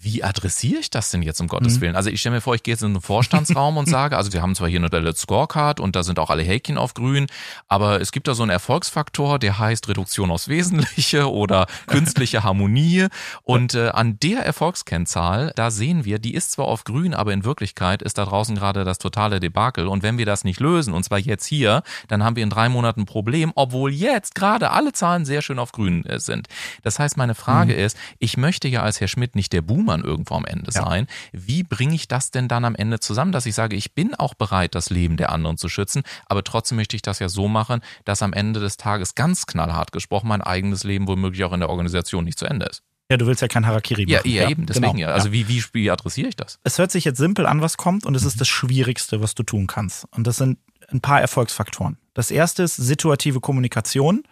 wie 0.01 0.23
adressiere 0.23 0.79
ich 0.79 0.91
das 0.91 1.11
denn 1.11 1.23
jetzt 1.23 1.41
um 1.41 1.49
Gottes 1.49 1.77
mhm. 1.77 1.81
Willen? 1.81 1.97
Also 1.97 2.11
ich 2.11 2.21
stelle 2.21 2.37
mir 2.37 2.41
vor, 2.41 2.55
ich 2.55 2.63
gehe 2.63 2.75
jetzt 2.75 2.83
in 2.83 2.93
einen 2.93 3.01
Vorstandsraum 3.01 3.77
und 3.77 3.87
sage, 3.89 4.17
also 4.17 4.33
wir 4.33 4.43
haben 4.43 4.55
zwar 4.55 4.69
hier 4.69 4.79
eine 4.79 4.91
Delle 4.91 5.15
Scorecard 5.15 5.81
und 5.81 5.97
da 5.97 6.03
sind 6.03 6.19
auch 6.19 6.31
alle 6.31 6.43
Häkchen 6.43 6.79
auf 6.79 6.95
grün, 6.95 7.27
aber 7.67 8.01
es 8.01 8.13
gibt 8.13 8.29
da 8.29 8.35
so 8.35 8.43
einen 8.43 8.51
Erfolgsfaktor, 8.51 9.39
der 9.39 9.59
heißt 9.59 9.89
Reduktion 9.89 10.31
aufs 10.31 10.49
Wesentliche 10.49 11.31
oder 11.33 11.67
künstliche 11.87 12.45
Harmonie 12.45 13.09
und 13.43 13.75
äh, 13.75 13.89
an 13.89 14.21
der 14.21 14.41
Erfolgskennzahl, 14.41 15.53
da 15.57 15.71
sehen 15.71 16.05
wir, 16.05 16.21
die 16.21 16.35
ist 16.35 16.53
zwar 16.53 16.67
auf 16.67 16.85
grün, 16.85 17.13
aber 17.13 17.33
in 17.33 17.45
Wirklichkeit 17.45 18.01
ist 18.03 18.19
da 18.19 18.25
draußen 18.25 18.55
gerade 18.55 18.85
das 18.85 18.99
totale 18.99 19.41
Debakel 19.41 19.89
und 19.89 20.05
wenn 20.05 20.17
wir 20.17 20.27
das 20.27 20.45
nicht 20.45 20.61
lösen 20.61 20.95
und 20.95 21.03
zwar 21.03 21.19
jetzt 21.19 21.47
hier, 21.47 21.83
dann 22.07 22.23
haben 22.23 22.37
wir 22.37 22.45
in 22.45 22.51
drei 22.51 22.69
Monaten 22.69 23.01
ein 23.01 23.07
Problem, 23.07 23.53
obwohl 23.57 23.93
jetzt 23.93 24.37
gerade 24.37 24.71
alle 24.71 24.93
Zahlen 24.93 25.25
sehr 25.25 25.43
schön 25.43 25.59
auf 25.59 25.73
grün 25.73 26.05
äh, 26.05 26.21
sind. 26.21 26.47
Das 26.83 27.01
heißt, 27.01 27.17
meine 27.17 27.35
Frage 27.35 27.73
mhm. 27.73 27.81
ist, 27.81 27.97
ich 28.21 28.37
möchte 28.37 28.69
ja 28.69 28.83
als 28.83 29.01
Herr 29.01 29.09
Schmidt 29.09 29.35
nicht 29.35 29.53
der 29.53 29.63
Boom 29.63 29.88
Nummern 29.89 30.05
irgendwo 30.05 30.35
am 30.35 30.45
Ende 30.45 30.71
ja. 30.73 30.85
sein. 30.85 31.07
Wie 31.33 31.63
bringe 31.63 31.95
ich 31.95 32.09
das 32.09 32.31
denn 32.31 32.49
dann 32.49 32.65
am 32.65 32.75
Ende 32.75 33.01
zusammen, 33.01 33.33
dass 33.33 33.47
ich 33.47 33.55
sage, 33.55 33.77
ich 33.77 33.95
bin 33.95 34.15
auch 34.15 34.35
bereit, 34.35 34.75
das 34.75 34.91
Leben 34.91 35.17
der 35.17 35.33
anderen 35.33 35.57
zu 35.57 35.69
schützen, 35.69 36.03
aber 36.27 36.45
trotzdem 36.45 36.77
möchte 36.77 36.97
ich 36.97 37.03
das 37.03 37.19
ja 37.19 37.29
so 37.29 37.49
machen, 37.49 37.81
dass 38.05 38.23
am 38.23 38.33
Ende 38.33 38.61
des 38.61 38.77
Tages 38.77 39.15
ganz 39.15 39.47
knallhart 39.47 39.93
gesprochen 39.93 40.29
mein 40.29 40.43
eigenes 40.43 40.85
Leben 40.85 41.09
womöglich 41.09 41.45
auch 41.45 41.53
in 41.53 41.61
der 41.61 41.71
Organisation 41.71 42.25
nicht 42.25 42.39
zu 42.39 42.47
Ende 42.47 42.67
ist. 42.67 42.83
Ja, 43.11 43.17
du 43.17 43.27
willst 43.27 43.41
ja 43.41 43.49
kein 43.49 43.67
Harakiri 43.67 44.05
machen. 44.05 44.29
Ja, 44.31 44.43
ja 44.43 44.51
eben, 44.51 44.67
deswegen 44.67 44.97
genau. 44.97 45.09
ja. 45.09 45.15
Also 45.15 45.33
wie, 45.33 45.49
wie, 45.49 45.65
wie 45.73 45.91
adressiere 45.91 46.29
ich 46.29 46.37
das? 46.37 46.59
Es 46.65 46.77
hört 46.77 46.93
sich 46.93 47.07
jetzt 47.07 47.17
simpel 47.17 47.47
an, 47.47 47.63
was 47.63 47.79
kommt 47.79 48.05
und 48.05 48.15
es 48.15 48.25
ist 48.25 48.39
das 48.39 48.49
Schwierigste, 48.49 49.23
was 49.23 49.35
du 49.35 49.43
tun 49.43 49.67
kannst. 49.67 50.05
Und 50.11 50.27
das 50.27 50.37
sind 50.37 50.59
ein 50.89 51.01
paar 51.01 51.21
Erfolgsfaktoren. 51.21 51.97
Das 52.13 52.31
erste 52.31 52.65
ist 52.65 52.77
situative 52.77 53.41
Kommunikation, 53.41 54.25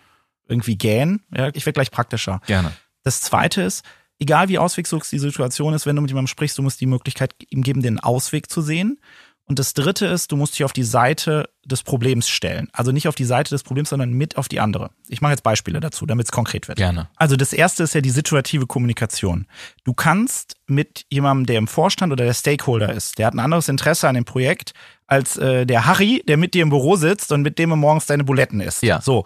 irgendwie 0.46 0.76
gähn. 0.76 1.22
Ja, 1.34 1.48
ich 1.54 1.64
werde 1.64 1.72
gleich 1.72 1.90
praktischer. 1.90 2.42
Gerne. 2.46 2.72
Das 3.02 3.22
zweite 3.22 3.62
ist, 3.62 3.82
egal 4.18 4.48
wie 4.48 4.58
auswegslos 4.58 5.10
die 5.10 5.18
Situation 5.18 5.74
ist, 5.74 5.86
wenn 5.86 5.96
du 5.96 6.02
mit 6.02 6.10
jemandem 6.10 6.28
sprichst, 6.28 6.58
du 6.58 6.62
musst 6.62 6.80
die 6.80 6.86
Möglichkeit 6.86 7.34
ihm 7.50 7.62
geben, 7.62 7.82
den 7.82 8.00
Ausweg 8.00 8.50
zu 8.50 8.60
sehen. 8.60 8.98
Und 9.48 9.60
das 9.60 9.74
dritte 9.74 10.06
ist, 10.06 10.32
du 10.32 10.36
musst 10.36 10.54
dich 10.54 10.64
auf 10.64 10.72
die 10.72 10.82
Seite 10.82 11.48
des 11.64 11.84
Problems 11.84 12.28
stellen. 12.28 12.68
Also 12.72 12.90
nicht 12.90 13.06
auf 13.06 13.14
die 13.14 13.24
Seite 13.24 13.50
des 13.50 13.62
Problems, 13.62 13.90
sondern 13.90 14.12
mit 14.12 14.36
auf 14.36 14.48
die 14.48 14.58
andere. 14.58 14.90
Ich 15.08 15.20
mache 15.20 15.32
jetzt 15.32 15.44
Beispiele 15.44 15.78
dazu, 15.78 16.04
damit 16.04 16.26
es 16.26 16.32
konkret 16.32 16.66
wird. 16.66 16.78
Gerne. 16.78 17.08
Also 17.14 17.36
das 17.36 17.52
erste 17.52 17.84
ist 17.84 17.94
ja 17.94 18.00
die 18.00 18.10
situative 18.10 18.66
Kommunikation. 18.66 19.46
Du 19.84 19.94
kannst 19.94 20.56
mit 20.66 21.04
jemandem, 21.10 21.46
der 21.46 21.58
im 21.58 21.68
Vorstand 21.68 22.12
oder 22.12 22.24
der 22.24 22.34
Stakeholder 22.34 22.92
ist, 22.92 23.18
der 23.18 23.26
hat 23.26 23.34
ein 23.34 23.40
anderes 23.40 23.68
Interesse 23.68 24.08
an 24.08 24.16
dem 24.16 24.24
Projekt, 24.24 24.72
als 25.06 25.36
äh, 25.36 25.64
der 25.64 25.86
Harry, 25.86 26.24
der 26.26 26.36
mit 26.36 26.54
dir 26.54 26.62
im 26.62 26.70
Büro 26.70 26.96
sitzt 26.96 27.30
und 27.30 27.42
mit 27.42 27.60
dem 27.60 27.70
er 27.70 27.76
morgens 27.76 28.06
deine 28.06 28.24
Buletten 28.24 28.60
isst. 28.60 28.82
Ja. 28.82 29.00
So. 29.00 29.24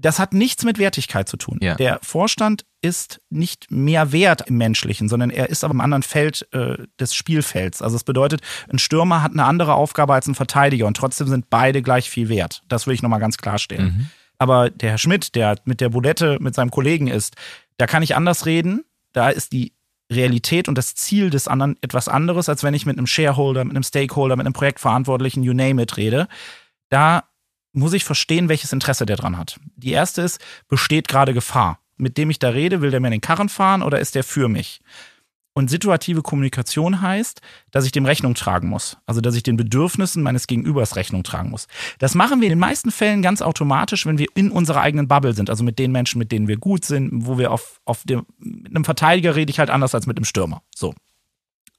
Das 0.00 0.18
hat 0.18 0.32
nichts 0.32 0.64
mit 0.64 0.78
Wertigkeit 0.78 1.28
zu 1.28 1.36
tun. 1.36 1.58
Ja. 1.60 1.74
Der 1.74 1.98
Vorstand 2.02 2.64
ist 2.82 3.20
nicht 3.28 3.70
mehr 3.70 4.12
wert 4.12 4.48
im 4.48 4.56
Menschlichen, 4.56 5.08
sondern 5.08 5.30
er 5.30 5.50
ist 5.50 5.64
aber 5.64 5.74
im 5.74 5.80
anderen 5.80 6.02
Feld 6.02 6.48
äh, 6.52 6.78
des 6.98 7.14
Spielfelds. 7.14 7.82
Also 7.82 7.96
es 7.96 8.04
bedeutet, 8.04 8.40
ein 8.72 8.78
Stürmer 8.78 9.22
hat 9.22 9.32
eine 9.32 9.44
andere 9.44 9.74
Aufgabe 9.74 10.14
als 10.14 10.26
ein 10.26 10.34
Verteidiger 10.34 10.86
und 10.86 10.96
trotzdem 10.96 11.28
sind 11.28 11.50
beide 11.50 11.82
gleich 11.82 12.08
viel 12.08 12.28
wert. 12.28 12.62
Das 12.68 12.86
will 12.86 12.94
ich 12.94 13.02
nochmal 13.02 13.20
ganz 13.20 13.36
klarstellen. 13.36 13.84
Mhm. 13.84 14.06
Aber 14.38 14.70
der 14.70 14.90
Herr 14.90 14.98
Schmidt, 14.98 15.34
der 15.34 15.56
mit 15.64 15.82
der 15.82 15.90
Bulette 15.90 16.38
mit 16.40 16.54
seinem 16.54 16.70
Kollegen 16.70 17.08
ist, 17.08 17.36
da 17.76 17.86
kann 17.86 18.02
ich 18.02 18.16
anders 18.16 18.46
reden. 18.46 18.84
Da 19.12 19.28
ist 19.28 19.52
die 19.52 19.74
Realität 20.10 20.68
und 20.68 20.78
das 20.78 20.94
Ziel 20.94 21.30
des 21.30 21.46
anderen 21.46 21.76
etwas 21.82 22.08
anderes, 22.08 22.48
als 22.48 22.62
wenn 22.62 22.74
ich 22.74 22.86
mit 22.86 22.96
einem 22.96 23.06
Shareholder, 23.06 23.64
mit 23.64 23.76
einem 23.76 23.82
Stakeholder, 23.82 24.36
mit 24.36 24.46
einem 24.46 24.54
Projektverantwortlichen, 24.54 25.42
you 25.42 25.52
name 25.52 25.82
it, 25.82 25.96
rede. 25.96 26.26
Da 26.88 27.24
muss 27.72 27.92
ich 27.92 28.04
verstehen, 28.04 28.48
welches 28.48 28.72
Interesse 28.72 29.06
der 29.06 29.16
dran 29.16 29.38
hat. 29.38 29.58
Die 29.76 29.92
erste 29.92 30.22
ist, 30.22 30.40
besteht 30.68 31.08
gerade 31.08 31.34
Gefahr? 31.34 31.78
Mit 31.96 32.16
dem 32.16 32.30
ich 32.30 32.38
da 32.38 32.48
rede, 32.48 32.80
will 32.80 32.90
der 32.90 33.00
mir 33.00 33.10
den 33.10 33.20
Karren 33.20 33.48
fahren 33.48 33.82
oder 33.82 34.00
ist 34.00 34.14
der 34.14 34.24
für 34.24 34.48
mich? 34.48 34.80
Und 35.52 35.68
situative 35.68 36.22
Kommunikation 36.22 37.02
heißt, 37.02 37.40
dass 37.72 37.84
ich 37.84 37.92
dem 37.92 38.06
Rechnung 38.06 38.34
tragen 38.34 38.68
muss. 38.68 38.96
Also, 39.04 39.20
dass 39.20 39.34
ich 39.34 39.42
den 39.42 39.56
Bedürfnissen 39.56 40.22
meines 40.22 40.46
Gegenübers 40.46 40.94
Rechnung 40.94 41.24
tragen 41.24 41.50
muss. 41.50 41.66
Das 41.98 42.14
machen 42.14 42.40
wir 42.40 42.46
in 42.46 42.52
den 42.52 42.58
meisten 42.58 42.92
Fällen 42.92 43.20
ganz 43.20 43.42
automatisch, 43.42 44.06
wenn 44.06 44.16
wir 44.16 44.28
in 44.34 44.52
unserer 44.52 44.80
eigenen 44.80 45.08
Bubble 45.08 45.34
sind. 45.34 45.50
Also 45.50 45.64
mit 45.64 45.78
den 45.78 45.90
Menschen, 45.90 46.18
mit 46.18 46.30
denen 46.30 46.46
wir 46.46 46.56
gut 46.56 46.84
sind, 46.84 47.26
wo 47.26 47.36
wir 47.36 47.50
auf, 47.50 47.80
auf 47.84 48.04
dem, 48.04 48.24
mit 48.38 48.74
einem 48.74 48.84
Verteidiger 48.84 49.34
rede 49.34 49.50
ich 49.50 49.58
halt 49.58 49.70
anders 49.70 49.94
als 49.94 50.06
mit 50.06 50.16
einem 50.16 50.24
Stürmer. 50.24 50.62
So. 50.74 50.94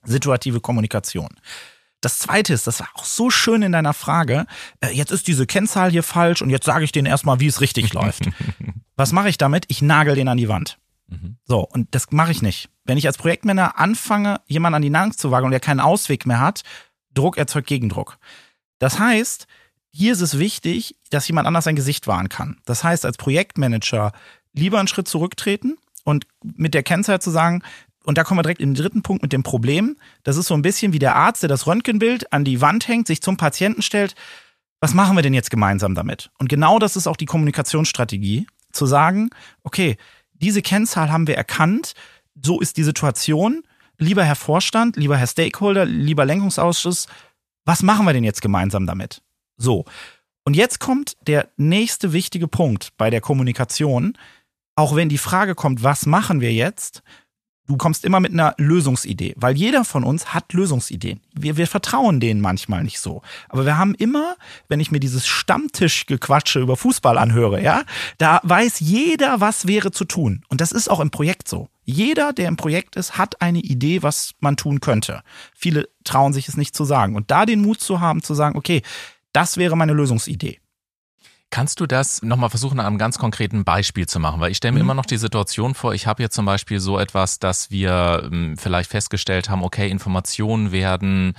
Situative 0.04 0.60
Kommunikation. 0.60 1.30
Das 2.02 2.20
zweite 2.20 2.54
ist, 2.54 2.68
das 2.68 2.80
war 2.80 2.90
auch 2.96 3.06
so 3.06 3.30
schön 3.30 3.62
in 3.62 3.72
deiner 3.72 3.94
Frage, 3.94 4.48
äh, 4.82 4.90
jetzt 4.90 5.12
ist 5.12 5.28
diese 5.28 5.46
Kennzahl 5.46 5.92
hier 5.92 6.04
falsch 6.04 6.42
und 6.42 6.50
jetzt 6.50 6.66
sage 6.66 6.84
ich 6.84 6.92
denen 6.92 7.06
erstmal, 7.06 7.40
wie 7.40 7.48
es 7.48 7.62
richtig 7.62 7.94
läuft. 7.94 8.30
Was 8.96 9.12
mache 9.12 9.30
ich 9.30 9.38
damit? 9.38 9.66
Ich 9.70 9.82
nagel 9.82 10.16
den 10.16 10.28
an 10.28 10.38
die 10.38 10.50
Wand. 10.50 10.80
Mhm. 11.08 11.38
So, 11.46 11.60
und 11.60 11.94
das 11.94 12.12
mache 12.12 12.32
ich 12.32 12.42
nicht. 12.42 12.70
Wenn 12.84 12.98
ich 12.98 13.08
als 13.08 13.18
Projektmanager 13.18 13.78
anfange, 13.80 14.42
jemanden 14.48 14.76
an 14.76 14.82
die 14.82 14.90
Nase 14.90 15.18
zu 15.18 15.32
wagen 15.32 15.46
und 15.46 15.52
der 15.52 15.60
keinen 15.60 15.80
Ausweg 15.80 16.26
mehr 16.26 16.40
hat, 16.40 16.64
Druck 17.14 17.38
erzeugt 17.38 17.68
Gegendruck. 17.68 18.18
Das 18.80 18.98
heißt, 18.98 19.48
hier 19.92 20.14
ist 20.14 20.22
es 20.22 20.40
wichtig, 20.40 20.96
dass 21.10 21.28
jemand 21.28 21.48
anders 21.48 21.66
sein 21.66 21.76
Gesicht 21.76 22.08
wahren 22.08 22.30
kann. 22.30 22.58
Das 22.66 22.84
heißt, 22.84 23.06
als 23.06 23.18
Projektmanager 23.18 24.14
lieber 24.54 24.80
einen 24.80 24.88
Schritt 24.88 25.08
zurücktreten 25.08 25.78
und 26.04 26.26
mit 26.44 26.74
der 26.74 26.84
Kennzahl 26.84 27.22
zu 27.22 27.30
sagen, 27.30 27.62
und 28.04 28.18
da 28.18 28.24
kommen 28.24 28.40
wir 28.40 28.44
direkt 28.44 28.62
in 28.62 28.74
den 28.74 28.82
dritten 28.82 29.04
Punkt 29.04 29.22
mit 29.22 29.34
dem 29.34 29.44
Problem. 29.44 29.96
Das 30.24 30.38
ist 30.38 30.48
so 30.48 30.54
ein 30.54 30.62
bisschen 30.62 30.94
wie 30.94 31.00
der 31.00 31.16
Arzt, 31.16 31.44
der 31.44 31.50
das 31.50 31.68
Röntgenbild 31.68 32.34
an 32.34 32.44
die 32.44 32.62
Wand 32.62 32.88
hängt, 32.88 33.08
sich 33.08 33.22
zum 33.22 33.38
Patienten 33.38 33.82
stellt. 33.82 34.16
Was 34.80 34.94
machen 34.94 35.16
wir 35.16 35.22
denn 35.22 35.34
jetzt 35.34 35.52
gemeinsam 35.52 35.94
damit? 35.94 36.32
Und 36.40 36.50
genau 36.50 36.80
das 36.80 36.96
ist 36.96 37.06
auch 37.06 37.18
die 37.18 37.28
Kommunikationsstrategie, 37.28 38.48
zu 38.72 38.86
sagen, 38.86 39.30
okay, 39.64 39.98
diese 40.34 40.62
Kennzahl 40.62 41.12
haben 41.12 41.28
wir 41.28 41.38
erkannt, 41.38 41.94
so 42.42 42.60
ist 42.60 42.78
die 42.78 42.84
Situation. 42.84 43.64
Lieber 43.98 44.24
Herr 44.24 44.36
Vorstand, 44.36 44.96
lieber 44.96 45.18
Herr 45.18 45.28
Stakeholder, 45.28 45.86
lieber 45.86 46.26
Lenkungsausschuss, 46.26 47.08
was 47.66 47.84
machen 47.84 48.06
wir 48.08 48.14
denn 48.14 48.24
jetzt 48.24 48.42
gemeinsam 48.42 48.88
damit? 48.88 49.22
So. 49.58 49.86
Und 50.44 50.56
jetzt 50.56 50.80
kommt 50.80 51.16
der 51.28 51.50
nächste 51.58 52.14
wichtige 52.14 52.48
Punkt 52.48 52.94
bei 52.98 53.12
der 53.12 53.22
Kommunikation. 53.22 54.18
Auch 54.76 54.96
wenn 54.96 55.10
die 55.10 55.20
Frage 55.20 55.54
kommt, 55.54 55.84
was 55.84 56.08
machen 56.08 56.42
wir 56.42 56.52
jetzt, 56.52 57.04
Du 57.72 57.78
kommst 57.78 58.04
immer 58.04 58.20
mit 58.20 58.34
einer 58.34 58.54
Lösungsidee, 58.58 59.34
weil 59.38 59.56
jeder 59.56 59.86
von 59.86 60.04
uns 60.04 60.34
hat 60.34 60.52
Lösungsideen. 60.52 61.22
Wir, 61.34 61.56
wir 61.56 61.68
vertrauen 61.68 62.20
denen 62.20 62.42
manchmal 62.42 62.84
nicht 62.84 63.00
so. 63.00 63.22
Aber 63.48 63.66
wir 63.66 63.78
haben 63.78 63.96
immer, 63.96 64.36
wenn 64.68 64.82
ich 64.82 64.92
mir 64.92 65.00
dieses 65.00 65.26
Stammtischgequatsche 65.26 66.60
über 66.60 66.76
Fußball 66.76 67.18
anhöre, 67.18 67.64
ja, 67.64 67.84
da 68.18 68.42
weiß 68.44 68.82
jeder, 68.82 69.40
was 69.40 69.68
wäre 69.68 69.92
zu 69.92 70.04
tun. 70.04 70.44
Und 70.50 70.60
das 70.60 70.74
ist 70.74 70.92
auch 70.92 71.00
im 71.00 71.12
Projekt 71.12 71.48
so. 71.48 71.70
Jeder, 71.86 72.34
der 72.34 72.50
im 72.50 72.58
Projekt 72.58 72.98
ist, 72.98 73.18
hat 73.18 73.42
eine 73.42 73.60
Idee, 73.60 74.04
was 74.04 74.34
man 74.42 74.58
tun 74.58 74.82
könnte. 74.82 75.22
Viele 75.56 75.88
trauen 76.04 76.34
sich 76.34 76.50
es 76.50 76.58
nicht 76.58 76.76
zu 76.76 76.84
sagen. 76.84 77.16
Und 77.16 77.32
da 77.32 77.46
den 77.46 77.62
Mut 77.62 77.80
zu 77.80 78.02
haben, 78.02 78.22
zu 78.22 78.34
sagen, 78.34 78.58
okay, 78.58 78.82
das 79.32 79.56
wäre 79.56 79.78
meine 79.78 79.94
Lösungsidee. 79.94 80.60
Kannst 81.52 81.82
du 81.82 81.86
das 81.86 82.22
nochmal 82.24 82.50
versuchen, 82.50 82.80
an 82.80 82.86
einem 82.86 82.98
ganz 82.98 83.20
konkreten 83.20 83.66
Beispiel 83.66 84.08
zu 84.08 84.20
machen? 84.20 84.40
Weil 84.40 84.52
ich 84.52 84.58
stelle 84.58 84.72
mir 84.72 84.80
mhm. 84.80 84.86
immer 84.86 84.94
noch 84.94 85.06
die 85.06 85.18
Situation 85.18 85.76
vor, 85.76 85.94
ich 85.94 86.08
habe 86.08 86.24
jetzt 86.24 86.34
zum 86.34 86.46
Beispiel 86.46 86.80
so 86.80 86.98
etwas, 86.98 87.40
dass 87.40 87.70
wir 87.70 88.30
ähm, 88.32 88.56
vielleicht 88.58 88.90
festgestellt 88.90 89.50
haben, 89.50 89.62
okay, 89.62 89.90
Informationen 89.90 90.72
werden 90.72 91.34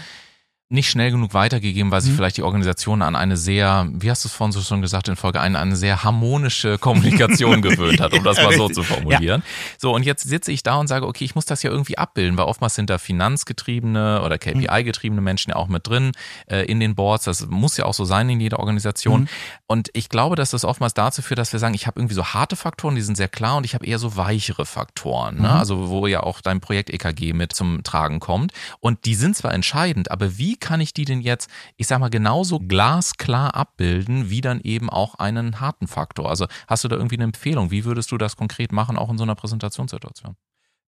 nicht 0.73 0.89
schnell 0.89 1.11
genug 1.11 1.35
weitergegeben, 1.35 1.93
weil 1.93 2.01
sich 2.01 2.13
mhm. 2.13 2.17
vielleicht 2.17 2.39
die 2.39 2.43
Organisation 2.43 3.03
an 3.03 3.15
eine 3.15 3.37
sehr, 3.37 3.89
wie 3.93 4.11
hast 4.11 4.25
du 4.25 4.29
es 4.29 4.35
vorhin 4.35 4.53
so 4.53 4.61
schon 4.63 4.81
gesagt 4.81 5.07
in 5.09 5.17
Folge 5.17 5.41
1, 5.41 5.55
eine 5.55 5.77
sehr 5.77 6.03
harmonische 6.03 6.79
Kommunikation 6.79 7.61
gewöhnt 7.63 8.01
hat, 8.01 8.15
um 8.15 8.25
das 8.25 8.39
mal 8.39 8.57
so 8.57 8.69
zu 8.69 8.83
formulieren. 8.83 9.43
Ja. 9.43 9.77
So, 9.79 9.95
und 9.95 10.05
jetzt 10.05 10.23
sitze 10.23 10.51
ich 10.51 10.63
da 10.63 10.77
und 10.77 10.89
sage, 10.89 11.07
okay, 11.07 11.25
ich 11.25 11.35
muss 11.35 11.45
das 11.45 11.63
ja 11.63 11.71
irgendwie 11.71 11.99
abbilden, 11.99 12.39
weil 12.39 12.47
oftmals 12.47 12.75
sind 12.75 12.89
da 12.89 12.99
finanzgetriebene 12.99 14.23
oder 14.23 14.39
KPI-getriebene 14.39 15.21
Menschen 15.21 15.51
ja 15.51 15.57
auch 15.57 15.69
mit 15.69 15.87
drin 15.87 16.13
äh, 16.47 16.65
in 16.65 16.81
den 16.81 16.95
Boards. 16.95 17.25
Das 17.25 17.47
muss 17.49 17.77
ja 17.77 17.85
auch 17.85 17.95
so 17.95 18.07
sein 18.07 18.31
in 18.31 18.41
jeder 18.41 18.59
Organisation. 18.59 19.23
Mhm. 19.23 19.29
Und 19.67 19.91
ich 19.93 20.09
glaube, 20.09 20.37
dass 20.37 20.51
das 20.51 20.65
oftmals 20.65 20.95
dazu 20.95 21.21
führt, 21.21 21.39
dass 21.39 21.53
wir 21.53 21.61
sagen, 21.61 21.75
ich 21.75 21.87
habe 21.87 22.01
irgendwie 22.01 22.15
so 22.15 22.25
harte 22.25 22.57
Faktoren, 22.57 22.95
die 22.95 23.03
sind 23.03 23.17
sehr 23.17 23.29
klar 23.29 23.57
und 23.59 23.65
ich 23.65 23.75
habe 23.75 23.85
eher 23.85 23.99
so 23.99 24.17
weichere 24.17 24.65
Faktoren. 24.65 25.37
Ne? 25.37 25.49
Mhm. 25.49 25.55
Also 25.55 25.91
wo 25.91 26.07
ja 26.07 26.23
auch 26.23 26.41
dein 26.41 26.61
Projekt 26.61 26.89
EKG 26.89 27.35
mit 27.35 27.53
zum 27.53 27.83
Tragen 27.83 28.21
kommt. 28.21 28.53
Und 28.81 29.05
die 29.05 29.15
sind 29.15 29.37
zwar 29.37 29.53
entscheidend, 29.53 30.11
aber 30.11 30.39
wie 30.39 30.57
kann 30.63 30.81
ich 30.81 30.95
die 30.95 31.05
denn 31.05 31.21
jetzt, 31.21 31.51
ich 31.77 31.87
sag 31.87 31.99
mal, 31.99 32.09
genauso 32.09 32.59
glasklar 32.59 33.55
abbilden, 33.55 34.31
wie 34.31 34.41
dann 34.41 34.61
eben 34.63 34.89
auch 34.89 35.17
einen 35.17 35.61
harten 35.61 35.87
Faktor? 35.87 36.31
Also 36.31 36.47
hast 36.67 36.85
du 36.85 36.89
da 36.89 36.97
irgendwie 36.97 37.17
eine 37.17 37.25
Empfehlung? 37.25 37.71
Wie 37.71 37.85
würdest 37.85 38.11
du 38.13 38.17
das 38.17 38.37
konkret 38.37 38.73
machen, 38.73 38.97
auch 38.97 39.11
in 39.11 39.19
so 39.19 39.25
einer 39.25 39.35
Präsentationssituation? 39.35 40.37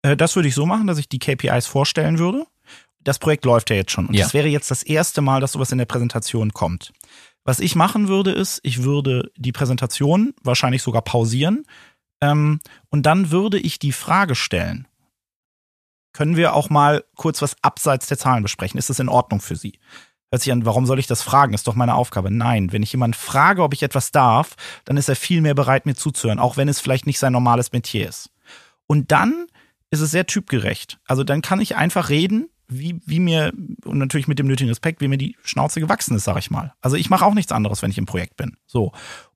Äh, 0.03 0.15
das 0.15 0.36
würde 0.38 0.48
ich 0.48 0.56
so 0.56 0.65
machen, 0.65 0.88
dass 0.88 1.00
ich 1.00 1.10
die 1.10 1.20
KPIs 1.20 1.65
vorstellen 1.65 2.20
würde. 2.20 2.46
Das 3.01 3.20
Projekt 3.20 3.44
läuft 3.44 3.70
ja 3.70 3.75
jetzt 3.75 3.92
schon. 3.92 4.06
Und 4.06 4.13
ja. 4.13 4.24
das 4.24 4.34
wäre 4.34 4.48
jetzt 4.48 4.72
das 4.72 4.84
erste 4.84 5.22
Mal, 5.22 5.42
dass 5.42 5.51
sowas 5.51 5.72
in 5.74 5.77
der 5.77 5.86
Präsentation 5.86 6.53
kommt. 6.53 6.94
Was 7.44 7.60
ich 7.60 7.75
machen 7.75 8.08
würde, 8.08 8.32
ist, 8.32 8.62
ich 8.63 8.84
würde 8.84 9.32
die 9.36 9.51
Präsentation 9.51 10.34
wahrscheinlich 10.44 10.82
sogar 10.82 11.01
pausieren 11.01 11.65
ähm, 12.22 12.60
und 12.89 13.06
dann 13.06 13.32
würde 13.32 13.60
ich 13.60 13.80
die 13.80 13.92
Frage 13.92 14.36
stellen 14.36 14.88
können 16.13 16.38
wir 16.38 16.53
auch 16.53 16.70
mal 16.70 17.03
kurz 17.15 17.41
was 17.41 17.55
abseits 17.62 18.08
der 18.08 18.17
Zahlen 18.17 18.43
besprechen? 18.43 18.77
Ist 18.77 18.89
das 18.89 19.00
in 19.00 19.10
Ordnung 19.10 19.41
für 19.41 19.55
Sie? 19.55 19.79
Hört 20.32 20.41
sich 20.41 20.51
an, 20.51 20.65
warum 20.65 20.86
soll 20.86 20.98
ich 20.98 21.05
das 21.08 21.22
fragen? 21.22 21.53
Ist 21.53 21.67
doch 21.67 21.75
meine 21.75 21.96
Aufgabe. 21.96 22.32
Nein, 22.32 22.72
wenn 22.72 22.82
ich 22.82 22.91
jemanden 22.91 23.13
frage, 23.13 23.62
ob 23.62 23.74
ich 23.74 23.84
etwas 23.84 24.12
darf, 24.12 24.55
dann 24.86 24.98
ist 24.98 25.10
er 25.10 25.15
viel 25.15 25.41
mehr 25.41 25.53
bereit, 25.53 25.86
mir 25.86 25.96
zuzuhören, 25.96 26.39
auch 26.39 26.58
wenn 26.58 26.70
es 26.70 26.79
vielleicht 26.79 27.05
nicht 27.05 27.20
sein 27.20 27.34
normales 27.34 27.72
Metier 27.72 28.10
ist. 28.10 28.32
Und 28.88 29.12
dann 29.12 29.48
ist 29.91 30.00
es 30.00 30.10
sehr 30.10 30.25
typgerecht. 30.25 31.00
Also 31.05 31.24
dann 31.24 31.43
kann 31.43 31.62
ich 31.62 31.75
einfach 31.75 32.10
reden, 32.10 32.50
wie, 32.67 33.00
wie 33.05 33.20
mir, 33.20 33.53
und 33.86 34.00
natürlich 34.00 34.27
mit 34.27 34.39
dem 34.39 34.48
nötigen 34.48 34.70
Respekt, 34.70 35.01
wie 35.01 35.08
mir 35.08 35.17
die 35.17 35.36
Schnauze 35.43 35.79
gewachsen 35.79 36.15
ist, 36.15 36.24
sag 36.24 36.38
ich 36.38 36.50
mal. 36.50 36.74
Also 36.82 36.96
ich 36.96 37.10
mache 37.10 37.25
auch 37.25 37.36
nichts 37.36 37.51
anderes, 37.51 37.82
wenn 37.82 37.91
ich 37.91 37.98
im 37.98 38.08
Projekt 38.08 38.36
bin. 38.36 38.58
So. 38.65 38.91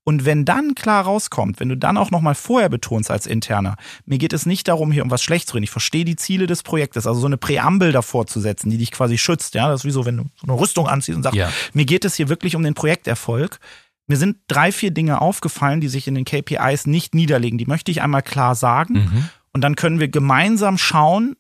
Und 0.08 0.24
wenn 0.24 0.46
dann 0.46 0.74
klar 0.74 1.04
rauskommt, 1.04 1.60
wenn 1.60 1.68
du 1.68 1.76
dann 1.76 1.98
auch 1.98 2.12
nochmal 2.12 2.34
vorher 2.34 2.70
betonst 2.70 3.12
als 3.12 3.28
Interner, 3.28 3.76
mir 4.06 4.18
geht 4.18 4.32
es 4.32 4.46
nicht 4.46 4.70
darum, 4.70 4.94
hier 4.94 5.04
um 5.04 5.12
was 5.12 5.22
schlecht 5.22 5.50
zu 5.50 5.56
reden. 5.56 5.66
Ich 5.66 5.70
verstehe 5.70 6.06
die 6.06 6.16
Ziele 6.16 6.48
des 6.48 6.64
Projektes, 6.64 7.06
also 7.06 7.20
so 7.20 7.26
eine 7.26 7.36
Präambel 7.36 7.92
davor 7.92 8.26
zu 8.26 8.40
setzen, 8.40 8.70
die 8.70 8.78
dich 8.78 8.92
quasi 8.92 9.18
schützt. 9.18 9.54
Ja, 9.54 9.68
das 9.68 9.82
ist 9.82 9.86
wie 9.86 9.92
so, 9.92 10.06
wenn 10.06 10.16
du 10.16 10.24
so 10.38 10.48
eine 10.48 10.58
Rüstung 10.58 10.88
anziehst 10.88 11.18
und 11.18 11.24
sagst, 11.24 11.36
ja. 11.36 11.52
mir 11.74 11.84
geht 11.84 12.06
es 12.06 12.16
hier 12.16 12.30
wirklich 12.30 12.56
um 12.56 12.64
den 12.64 12.74
Projekterfolg. 12.74 13.60
Mir 14.08 14.16
sind 14.16 14.38
drei, 14.48 14.72
vier 14.72 14.92
Dinge 14.92 15.20
aufgefallen, 15.20 15.82
die 15.82 15.90
sich 15.90 16.08
in 16.08 16.16
den 16.16 16.24
KPIs 16.24 16.88
nicht 16.88 17.14
niederlegen. 17.14 17.58
Die 17.58 17.66
möchte 17.66 17.92
ich 17.92 18.02
einmal 18.02 18.22
klar 18.22 18.56
sagen. 18.56 18.94
Mhm. 18.94 19.30
Und 19.52 19.60
dann 19.60 19.76
können 19.76 20.00
wir 20.00 20.08
gemeinsam 20.08 20.78
schauen, 20.78 21.36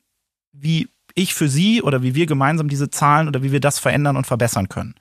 wie 0.52 0.90
ich 1.16 1.34
für 1.34 1.48
Sie 1.48 1.82
oder 1.82 2.04
wie 2.04 2.16
wir 2.16 2.26
gemeinsam 2.26 2.68
diese 2.68 2.90
Zahlen 2.90 3.30
oder 3.30 3.44
wie 3.44 3.54
wir 3.54 3.62
das 3.62 3.80
verändern 3.80 4.18
und 4.18 4.28
verbessern 4.28 4.68
können. 4.68 4.96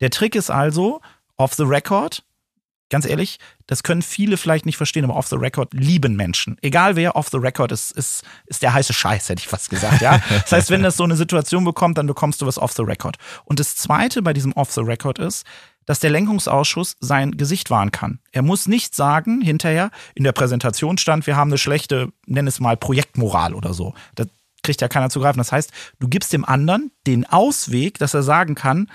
Der 0.00 0.10
Trick 0.10 0.34
ist 0.34 0.50
also, 0.50 1.00
off 1.36 1.54
the 1.54 1.62
record, 1.62 2.24
ganz 2.92 3.06
ehrlich, 3.06 3.38
das 3.66 3.82
können 3.82 4.02
viele 4.02 4.36
vielleicht 4.36 4.66
nicht 4.66 4.76
verstehen, 4.76 5.02
aber 5.04 5.16
off 5.16 5.26
the 5.26 5.36
record 5.36 5.72
lieben 5.72 6.14
Menschen. 6.14 6.56
Egal 6.60 6.94
wer 6.94 7.16
off 7.16 7.30
the 7.30 7.38
record 7.38 7.72
ist, 7.72 7.90
ist, 7.90 8.22
ist 8.46 8.62
der 8.62 8.74
heiße 8.74 8.92
Scheiß, 8.92 9.30
hätte 9.30 9.40
ich 9.40 9.48
fast 9.48 9.70
gesagt, 9.70 10.00
ja. 10.00 10.20
Das 10.28 10.52
heißt, 10.52 10.70
wenn 10.70 10.82
das 10.82 10.96
so 10.96 11.04
eine 11.04 11.16
Situation 11.16 11.64
bekommt, 11.64 11.98
dann 11.98 12.06
bekommst 12.06 12.40
du 12.42 12.46
was 12.46 12.58
off 12.58 12.72
the 12.72 12.82
record. 12.82 13.16
Und 13.44 13.58
das 13.58 13.74
zweite 13.74 14.22
bei 14.22 14.32
diesem 14.32 14.52
off 14.52 14.70
the 14.72 14.82
record 14.82 15.18
ist, 15.18 15.44
dass 15.86 16.00
der 16.00 16.10
Lenkungsausschuss 16.10 16.96
sein 17.00 17.32
Gesicht 17.32 17.70
wahren 17.70 17.90
kann. 17.90 18.20
Er 18.30 18.42
muss 18.42 18.68
nicht 18.68 18.94
sagen, 18.94 19.40
hinterher, 19.40 19.90
in 20.14 20.22
der 20.22 20.32
Präsentation 20.32 20.98
stand, 20.98 21.26
wir 21.26 21.34
haben 21.34 21.50
eine 21.50 21.58
schlechte, 21.58 22.12
nenn 22.26 22.46
es 22.46 22.60
mal 22.60 22.76
Projektmoral 22.76 23.54
oder 23.54 23.74
so. 23.74 23.94
Das 24.14 24.28
kriegt 24.62 24.80
ja 24.80 24.88
keiner 24.88 25.10
zu 25.10 25.18
greifen. 25.18 25.38
Das 25.38 25.50
heißt, 25.50 25.72
du 25.98 26.08
gibst 26.08 26.32
dem 26.32 26.44
anderen 26.44 26.92
den 27.06 27.24
Ausweg, 27.26 27.98
dass 27.98 28.14
er 28.14 28.22
sagen 28.22 28.54
kann, 28.54 28.88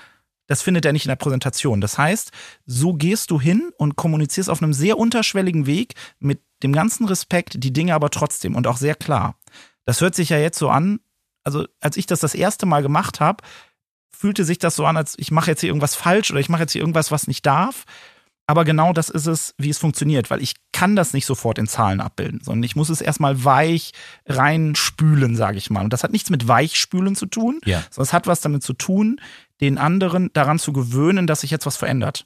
das 0.48 0.62
findet 0.62 0.84
er 0.84 0.92
nicht 0.92 1.04
in 1.04 1.10
der 1.10 1.16
Präsentation. 1.16 1.80
Das 1.80 1.96
heißt, 1.96 2.32
so 2.66 2.94
gehst 2.94 3.30
du 3.30 3.40
hin 3.40 3.70
und 3.76 3.94
kommunizierst 3.94 4.50
auf 4.50 4.60
einem 4.60 4.72
sehr 4.72 4.98
unterschwelligen 4.98 5.66
Weg 5.66 5.94
mit 6.18 6.40
dem 6.64 6.72
ganzen 6.72 7.06
Respekt 7.06 7.62
die 7.62 7.72
Dinge 7.72 7.94
aber 7.94 8.10
trotzdem 8.10 8.56
und 8.56 8.66
auch 8.66 8.78
sehr 8.78 8.96
klar. 8.96 9.36
Das 9.84 10.00
hört 10.00 10.16
sich 10.16 10.30
ja 10.30 10.38
jetzt 10.38 10.58
so 10.58 10.70
an, 10.70 11.00
also 11.44 11.66
als 11.80 11.96
ich 11.96 12.06
das 12.06 12.20
das 12.20 12.34
erste 12.34 12.66
Mal 12.66 12.82
gemacht 12.82 13.20
habe, 13.20 13.44
fühlte 14.10 14.44
sich 14.44 14.58
das 14.58 14.74
so 14.74 14.84
an, 14.86 14.96
als 14.96 15.14
ich 15.18 15.30
mache 15.30 15.50
jetzt 15.50 15.60
hier 15.60 15.68
irgendwas 15.68 15.94
falsch 15.94 16.30
oder 16.30 16.40
ich 16.40 16.48
mache 16.48 16.62
jetzt 16.62 16.72
hier 16.72 16.80
irgendwas, 16.80 17.12
was 17.12 17.28
nicht 17.28 17.46
darf. 17.46 17.84
Aber 18.48 18.64
genau 18.64 18.94
das 18.94 19.10
ist 19.10 19.26
es, 19.26 19.54
wie 19.58 19.68
es 19.68 19.76
funktioniert, 19.76 20.30
weil 20.30 20.42
ich 20.42 20.54
kann 20.72 20.96
das 20.96 21.12
nicht 21.12 21.26
sofort 21.26 21.58
in 21.58 21.66
Zahlen 21.66 22.00
abbilden, 22.00 22.40
sondern 22.42 22.62
ich 22.62 22.76
muss 22.76 22.88
es 22.88 23.02
erstmal 23.02 23.44
weich 23.44 23.92
reinspülen, 24.26 25.36
sage 25.36 25.58
ich 25.58 25.68
mal. 25.68 25.84
Und 25.84 25.92
das 25.92 26.02
hat 26.02 26.12
nichts 26.12 26.30
mit 26.30 26.48
Weichspülen 26.48 27.14
zu 27.14 27.26
tun, 27.26 27.60
ja. 27.66 27.82
sondern 27.90 28.08
es 28.08 28.12
hat 28.14 28.26
was 28.26 28.40
damit 28.40 28.62
zu 28.62 28.72
tun, 28.72 29.20
den 29.60 29.76
anderen 29.76 30.30
daran 30.32 30.58
zu 30.58 30.72
gewöhnen, 30.72 31.26
dass 31.26 31.42
sich 31.42 31.50
jetzt 31.50 31.66
was 31.66 31.76
verändert. 31.76 32.24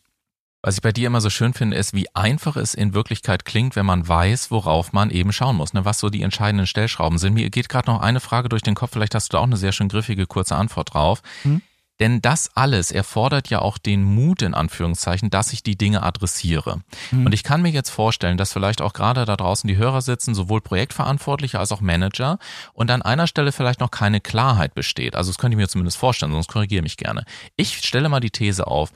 Was 0.62 0.76
ich 0.76 0.82
bei 0.82 0.92
dir 0.92 1.08
immer 1.08 1.20
so 1.20 1.28
schön 1.28 1.54
finde, 1.54 1.76
ist, 1.76 1.92
wie 1.92 2.06
einfach 2.14 2.54
es 2.54 2.74
in 2.74 2.94
Wirklichkeit 2.94 3.44
klingt, 3.44 3.74
wenn 3.74 3.84
man 3.84 4.06
weiß, 4.06 4.52
worauf 4.52 4.92
man 4.92 5.10
eben 5.10 5.32
schauen 5.32 5.56
muss, 5.56 5.72
ne? 5.72 5.84
was 5.84 5.98
so 5.98 6.08
die 6.08 6.22
entscheidenden 6.22 6.68
Stellschrauben 6.68 7.18
sind. 7.18 7.34
Mir 7.34 7.50
geht 7.50 7.68
gerade 7.68 7.90
noch 7.90 8.00
eine 8.00 8.20
Frage 8.20 8.48
durch 8.48 8.62
den 8.62 8.76
Kopf, 8.76 8.92
vielleicht 8.92 9.16
hast 9.16 9.32
du 9.32 9.36
da 9.36 9.40
auch 9.40 9.46
eine 9.46 9.56
sehr 9.56 9.72
schön 9.72 9.88
griffige, 9.88 10.28
kurze 10.28 10.54
Antwort 10.54 10.94
drauf. 10.94 11.20
Hm? 11.42 11.62
Denn 12.00 12.20
das 12.20 12.50
alles 12.54 12.90
erfordert 12.90 13.50
ja 13.50 13.60
auch 13.60 13.78
den 13.78 14.02
Mut, 14.02 14.42
in 14.42 14.54
Anführungszeichen, 14.54 15.30
dass 15.30 15.52
ich 15.52 15.62
die 15.62 15.76
Dinge 15.76 16.02
adressiere. 16.02 16.80
Mhm. 17.10 17.26
Und 17.26 17.32
ich 17.32 17.44
kann 17.44 17.62
mir 17.62 17.70
jetzt 17.70 17.90
vorstellen, 17.90 18.36
dass 18.36 18.52
vielleicht 18.52 18.80
auch 18.80 18.92
gerade 18.92 19.24
da 19.24 19.36
draußen 19.36 19.68
die 19.68 19.76
Hörer 19.76 20.00
sitzen, 20.00 20.34
sowohl 20.34 20.60
Projektverantwortliche 20.60 21.58
als 21.58 21.70
auch 21.70 21.80
Manager, 21.80 22.38
und 22.72 22.90
an 22.90 23.02
einer 23.02 23.26
Stelle 23.26 23.52
vielleicht 23.52 23.80
noch 23.80 23.90
keine 23.90 24.20
Klarheit 24.20 24.74
besteht. 24.74 25.14
Also 25.14 25.30
das 25.30 25.38
könnte 25.38 25.54
ich 25.54 25.60
mir 25.60 25.68
zumindest 25.68 25.98
vorstellen, 25.98 26.32
sonst 26.32 26.48
korrigiere 26.48 26.82
mich 26.82 26.96
gerne. 26.96 27.24
Ich 27.56 27.78
stelle 27.78 28.08
mal 28.08 28.20
die 28.20 28.30
These 28.30 28.66
auf, 28.66 28.90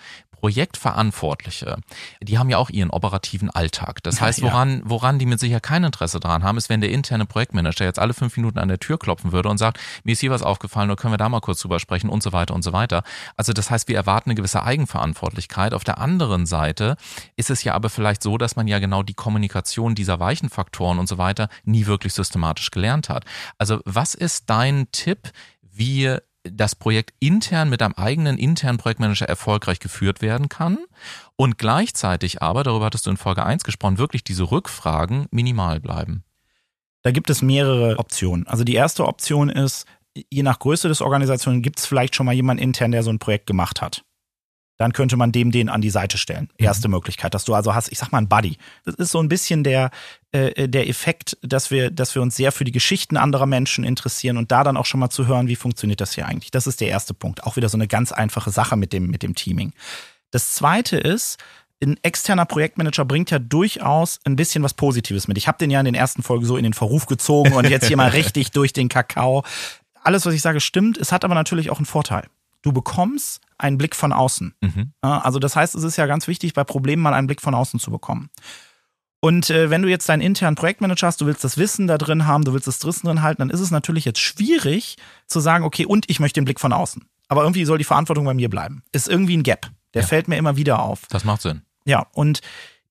Projektverantwortliche, 0.46 1.78
die 2.22 2.38
haben 2.38 2.48
ja 2.50 2.58
auch 2.58 2.70
ihren 2.70 2.90
operativen 2.90 3.50
Alltag. 3.50 4.00
Das 4.04 4.20
heißt, 4.20 4.42
woran, 4.42 4.80
woran 4.84 5.18
die 5.18 5.26
mit 5.26 5.40
sicher 5.40 5.58
kein 5.58 5.82
Interesse 5.82 6.20
daran 6.20 6.44
haben, 6.44 6.56
ist, 6.56 6.68
wenn 6.68 6.80
der 6.80 6.90
interne 6.90 7.26
Projektmanager 7.26 7.84
jetzt 7.84 7.98
alle 7.98 8.14
fünf 8.14 8.36
Minuten 8.36 8.60
an 8.60 8.68
der 8.68 8.78
Tür 8.78 8.96
klopfen 8.96 9.32
würde 9.32 9.48
und 9.48 9.58
sagt, 9.58 9.80
mir 10.04 10.12
ist 10.12 10.20
hier 10.20 10.30
was 10.30 10.42
aufgefallen, 10.42 10.88
oder 10.88 11.00
können 11.00 11.12
wir 11.12 11.18
da 11.18 11.28
mal 11.28 11.40
kurz 11.40 11.58
drüber 11.62 11.80
sprechen 11.80 12.08
und 12.08 12.22
so 12.22 12.32
weiter 12.32 12.54
und 12.54 12.62
so 12.62 12.72
weiter. 12.72 13.02
Also 13.36 13.52
das 13.52 13.72
heißt, 13.72 13.88
wir 13.88 13.96
erwarten 13.96 14.30
eine 14.30 14.36
gewisse 14.36 14.62
Eigenverantwortlichkeit. 14.62 15.74
Auf 15.74 15.82
der 15.82 15.98
anderen 15.98 16.46
Seite 16.46 16.96
ist 17.34 17.50
es 17.50 17.64
ja 17.64 17.74
aber 17.74 17.90
vielleicht 17.90 18.22
so, 18.22 18.38
dass 18.38 18.54
man 18.54 18.68
ja 18.68 18.78
genau 18.78 19.02
die 19.02 19.14
Kommunikation 19.14 19.96
dieser 19.96 20.20
weichen 20.20 20.48
Faktoren 20.48 21.00
und 21.00 21.08
so 21.08 21.18
weiter 21.18 21.48
nie 21.64 21.86
wirklich 21.86 22.14
systematisch 22.14 22.70
gelernt 22.70 23.08
hat. 23.08 23.24
Also 23.58 23.80
was 23.84 24.14
ist 24.14 24.48
dein 24.48 24.86
Tipp, 24.92 25.32
wie 25.60 26.16
das 26.52 26.74
Projekt 26.74 27.14
intern 27.20 27.68
mit 27.68 27.82
einem 27.82 27.94
eigenen 27.94 28.38
internen 28.38 28.78
Projektmanager 28.78 29.28
erfolgreich 29.28 29.78
geführt 29.78 30.22
werden 30.22 30.48
kann 30.48 30.78
und 31.36 31.58
gleichzeitig 31.58 32.42
aber, 32.42 32.62
darüber 32.62 32.86
hattest 32.86 33.06
du 33.06 33.10
in 33.10 33.16
Folge 33.16 33.44
1 33.44 33.64
gesprochen, 33.64 33.98
wirklich 33.98 34.24
diese 34.24 34.50
Rückfragen 34.50 35.26
minimal 35.30 35.80
bleiben. 35.80 36.24
Da 37.02 37.10
gibt 37.10 37.30
es 37.30 37.42
mehrere 37.42 37.98
Optionen. 37.98 38.46
Also 38.46 38.64
die 38.64 38.74
erste 38.74 39.06
Option 39.06 39.48
ist, 39.48 39.86
je 40.30 40.42
nach 40.42 40.58
Größe 40.58 40.88
des 40.88 41.02
Organisations 41.02 41.62
gibt 41.62 41.78
es 41.78 41.86
vielleicht 41.86 42.16
schon 42.16 42.26
mal 42.26 42.34
jemanden 42.34 42.62
intern, 42.62 42.90
der 42.90 43.02
so 43.02 43.10
ein 43.10 43.18
Projekt 43.18 43.46
gemacht 43.46 43.80
hat 43.80 44.02
dann 44.78 44.92
könnte 44.92 45.16
man 45.16 45.32
dem 45.32 45.50
den 45.50 45.68
an 45.68 45.80
die 45.80 45.90
Seite 45.90 46.18
stellen. 46.18 46.48
Mhm. 46.58 46.66
Erste 46.66 46.88
mhm. 46.88 46.94
Möglichkeit, 46.94 47.34
dass 47.34 47.44
du 47.44 47.54
also 47.54 47.74
hast, 47.74 47.90
ich 47.90 47.98
sag 47.98 48.12
mal, 48.12 48.18
ein 48.18 48.28
Buddy. 48.28 48.56
Das 48.84 48.94
ist 48.96 49.10
so 49.10 49.20
ein 49.20 49.28
bisschen 49.28 49.64
der, 49.64 49.90
äh, 50.32 50.68
der 50.68 50.88
Effekt, 50.88 51.36
dass 51.42 51.70
wir, 51.70 51.90
dass 51.90 52.14
wir 52.14 52.22
uns 52.22 52.36
sehr 52.36 52.52
für 52.52 52.64
die 52.64 52.72
Geschichten 52.72 53.16
anderer 53.16 53.46
Menschen 53.46 53.84
interessieren 53.84 54.36
und 54.36 54.52
da 54.52 54.64
dann 54.64 54.76
auch 54.76 54.86
schon 54.86 55.00
mal 55.00 55.10
zu 55.10 55.26
hören, 55.26 55.48
wie 55.48 55.56
funktioniert 55.56 56.00
das 56.00 56.14
hier 56.14 56.26
eigentlich. 56.26 56.50
Das 56.50 56.66
ist 56.66 56.80
der 56.80 56.88
erste 56.88 57.14
Punkt. 57.14 57.44
Auch 57.44 57.56
wieder 57.56 57.68
so 57.68 57.76
eine 57.76 57.88
ganz 57.88 58.12
einfache 58.12 58.50
Sache 58.50 58.76
mit 58.76 58.92
dem, 58.92 59.08
mit 59.08 59.22
dem 59.22 59.34
Teaming. 59.34 59.72
Das 60.30 60.52
zweite 60.52 60.98
ist, 60.98 61.38
ein 61.82 61.98
externer 62.02 62.46
Projektmanager 62.46 63.04
bringt 63.04 63.30
ja 63.30 63.38
durchaus 63.38 64.18
ein 64.24 64.36
bisschen 64.36 64.62
was 64.62 64.74
Positives 64.74 65.28
mit. 65.28 65.36
Ich 65.36 65.46
habe 65.46 65.58
den 65.58 65.70
ja 65.70 65.78
in 65.78 65.84
den 65.84 65.94
ersten 65.94 66.22
Folgen 66.22 66.46
so 66.46 66.56
in 66.56 66.64
den 66.64 66.72
Verruf 66.72 67.06
gezogen 67.06 67.52
und 67.52 67.68
jetzt 67.68 67.86
hier 67.86 67.98
mal 67.98 68.10
richtig 68.12 68.50
durch 68.50 68.72
den 68.72 68.88
Kakao. 68.88 69.44
Alles, 70.02 70.24
was 70.24 70.34
ich 70.34 70.40
sage, 70.40 70.60
stimmt. 70.60 70.96
Es 70.96 71.12
hat 71.12 71.24
aber 71.24 71.34
natürlich 71.34 71.70
auch 71.70 71.78
einen 71.78 71.86
Vorteil 71.86 72.28
du 72.66 72.72
bekommst 72.72 73.40
einen 73.58 73.78
Blick 73.78 73.94
von 73.94 74.12
außen. 74.12 74.54
Mhm. 74.60 74.92
Also 75.00 75.38
das 75.38 75.54
heißt, 75.54 75.76
es 75.76 75.84
ist 75.84 75.96
ja 75.96 76.06
ganz 76.06 76.26
wichtig, 76.26 76.52
bei 76.52 76.64
Problemen 76.64 77.00
mal 77.00 77.14
einen 77.14 77.28
Blick 77.28 77.40
von 77.40 77.54
außen 77.54 77.78
zu 77.78 77.92
bekommen. 77.92 78.28
Und 79.20 79.50
äh, 79.50 79.70
wenn 79.70 79.82
du 79.82 79.88
jetzt 79.88 80.08
deinen 80.08 80.20
internen 80.20 80.56
Projektmanager 80.56 81.06
hast, 81.06 81.20
du 81.20 81.26
willst 81.26 81.44
das 81.44 81.56
Wissen 81.56 81.86
da 81.86 81.96
drin 81.96 82.26
haben, 82.26 82.44
du 82.44 82.52
willst 82.52 82.66
das 82.66 82.84
Wissen 82.84 83.06
drin 83.06 83.22
halten, 83.22 83.40
dann 83.40 83.50
ist 83.50 83.60
es 83.60 83.70
natürlich 83.70 84.04
jetzt 84.04 84.18
schwierig 84.18 84.96
zu 85.26 85.38
sagen, 85.38 85.64
okay, 85.64 85.86
und 85.86 86.10
ich 86.10 86.18
möchte 86.18 86.40
den 86.40 86.44
Blick 86.44 86.58
von 86.58 86.72
außen. 86.72 87.08
Aber 87.28 87.42
irgendwie 87.42 87.64
soll 87.64 87.78
die 87.78 87.84
Verantwortung 87.84 88.24
bei 88.24 88.34
mir 88.34 88.50
bleiben. 88.50 88.82
Ist 88.92 89.08
irgendwie 89.08 89.36
ein 89.36 89.44
Gap. 89.44 89.70
Der 89.94 90.02
ja. 90.02 90.08
fällt 90.08 90.26
mir 90.26 90.36
immer 90.36 90.56
wieder 90.56 90.82
auf. 90.82 91.02
Das 91.08 91.24
macht 91.24 91.42
Sinn. 91.42 91.62
Ja, 91.84 92.06
und 92.12 92.40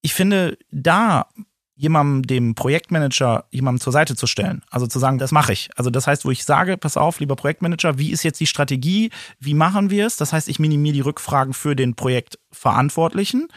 ich 0.01 0.13
finde, 0.13 0.57
da 0.71 1.27
jemandem, 1.75 2.23
dem 2.23 2.55
Projektmanager, 2.55 3.45
jemandem 3.51 3.81
zur 3.81 3.93
Seite 3.93 4.15
zu 4.15 4.27
stellen. 4.27 4.63
Also 4.69 4.87
zu 4.87 4.99
sagen, 4.99 5.17
das 5.17 5.31
mache 5.31 5.53
ich. 5.53 5.69
Also 5.75 5.89
das 5.89 6.07
heißt, 6.07 6.25
wo 6.25 6.31
ich 6.31 6.45
sage, 6.45 6.77
pass 6.77 6.97
auf, 6.97 7.19
lieber 7.19 7.35
Projektmanager, 7.35 7.97
wie 7.97 8.11
ist 8.11 8.23
jetzt 8.23 8.39
die 8.39 8.47
Strategie? 8.47 9.11
Wie 9.39 9.53
machen 9.53 9.89
wir 9.89 10.07
es? 10.07 10.17
Das 10.17 10.31
heißt, 10.31 10.47
ich 10.47 10.59
minimiere 10.59 10.93
die 10.93 11.01
Rückfragen 11.01 11.53
für 11.53 11.75
den 11.75 11.95
Projektverantwortlichen. 11.95 13.49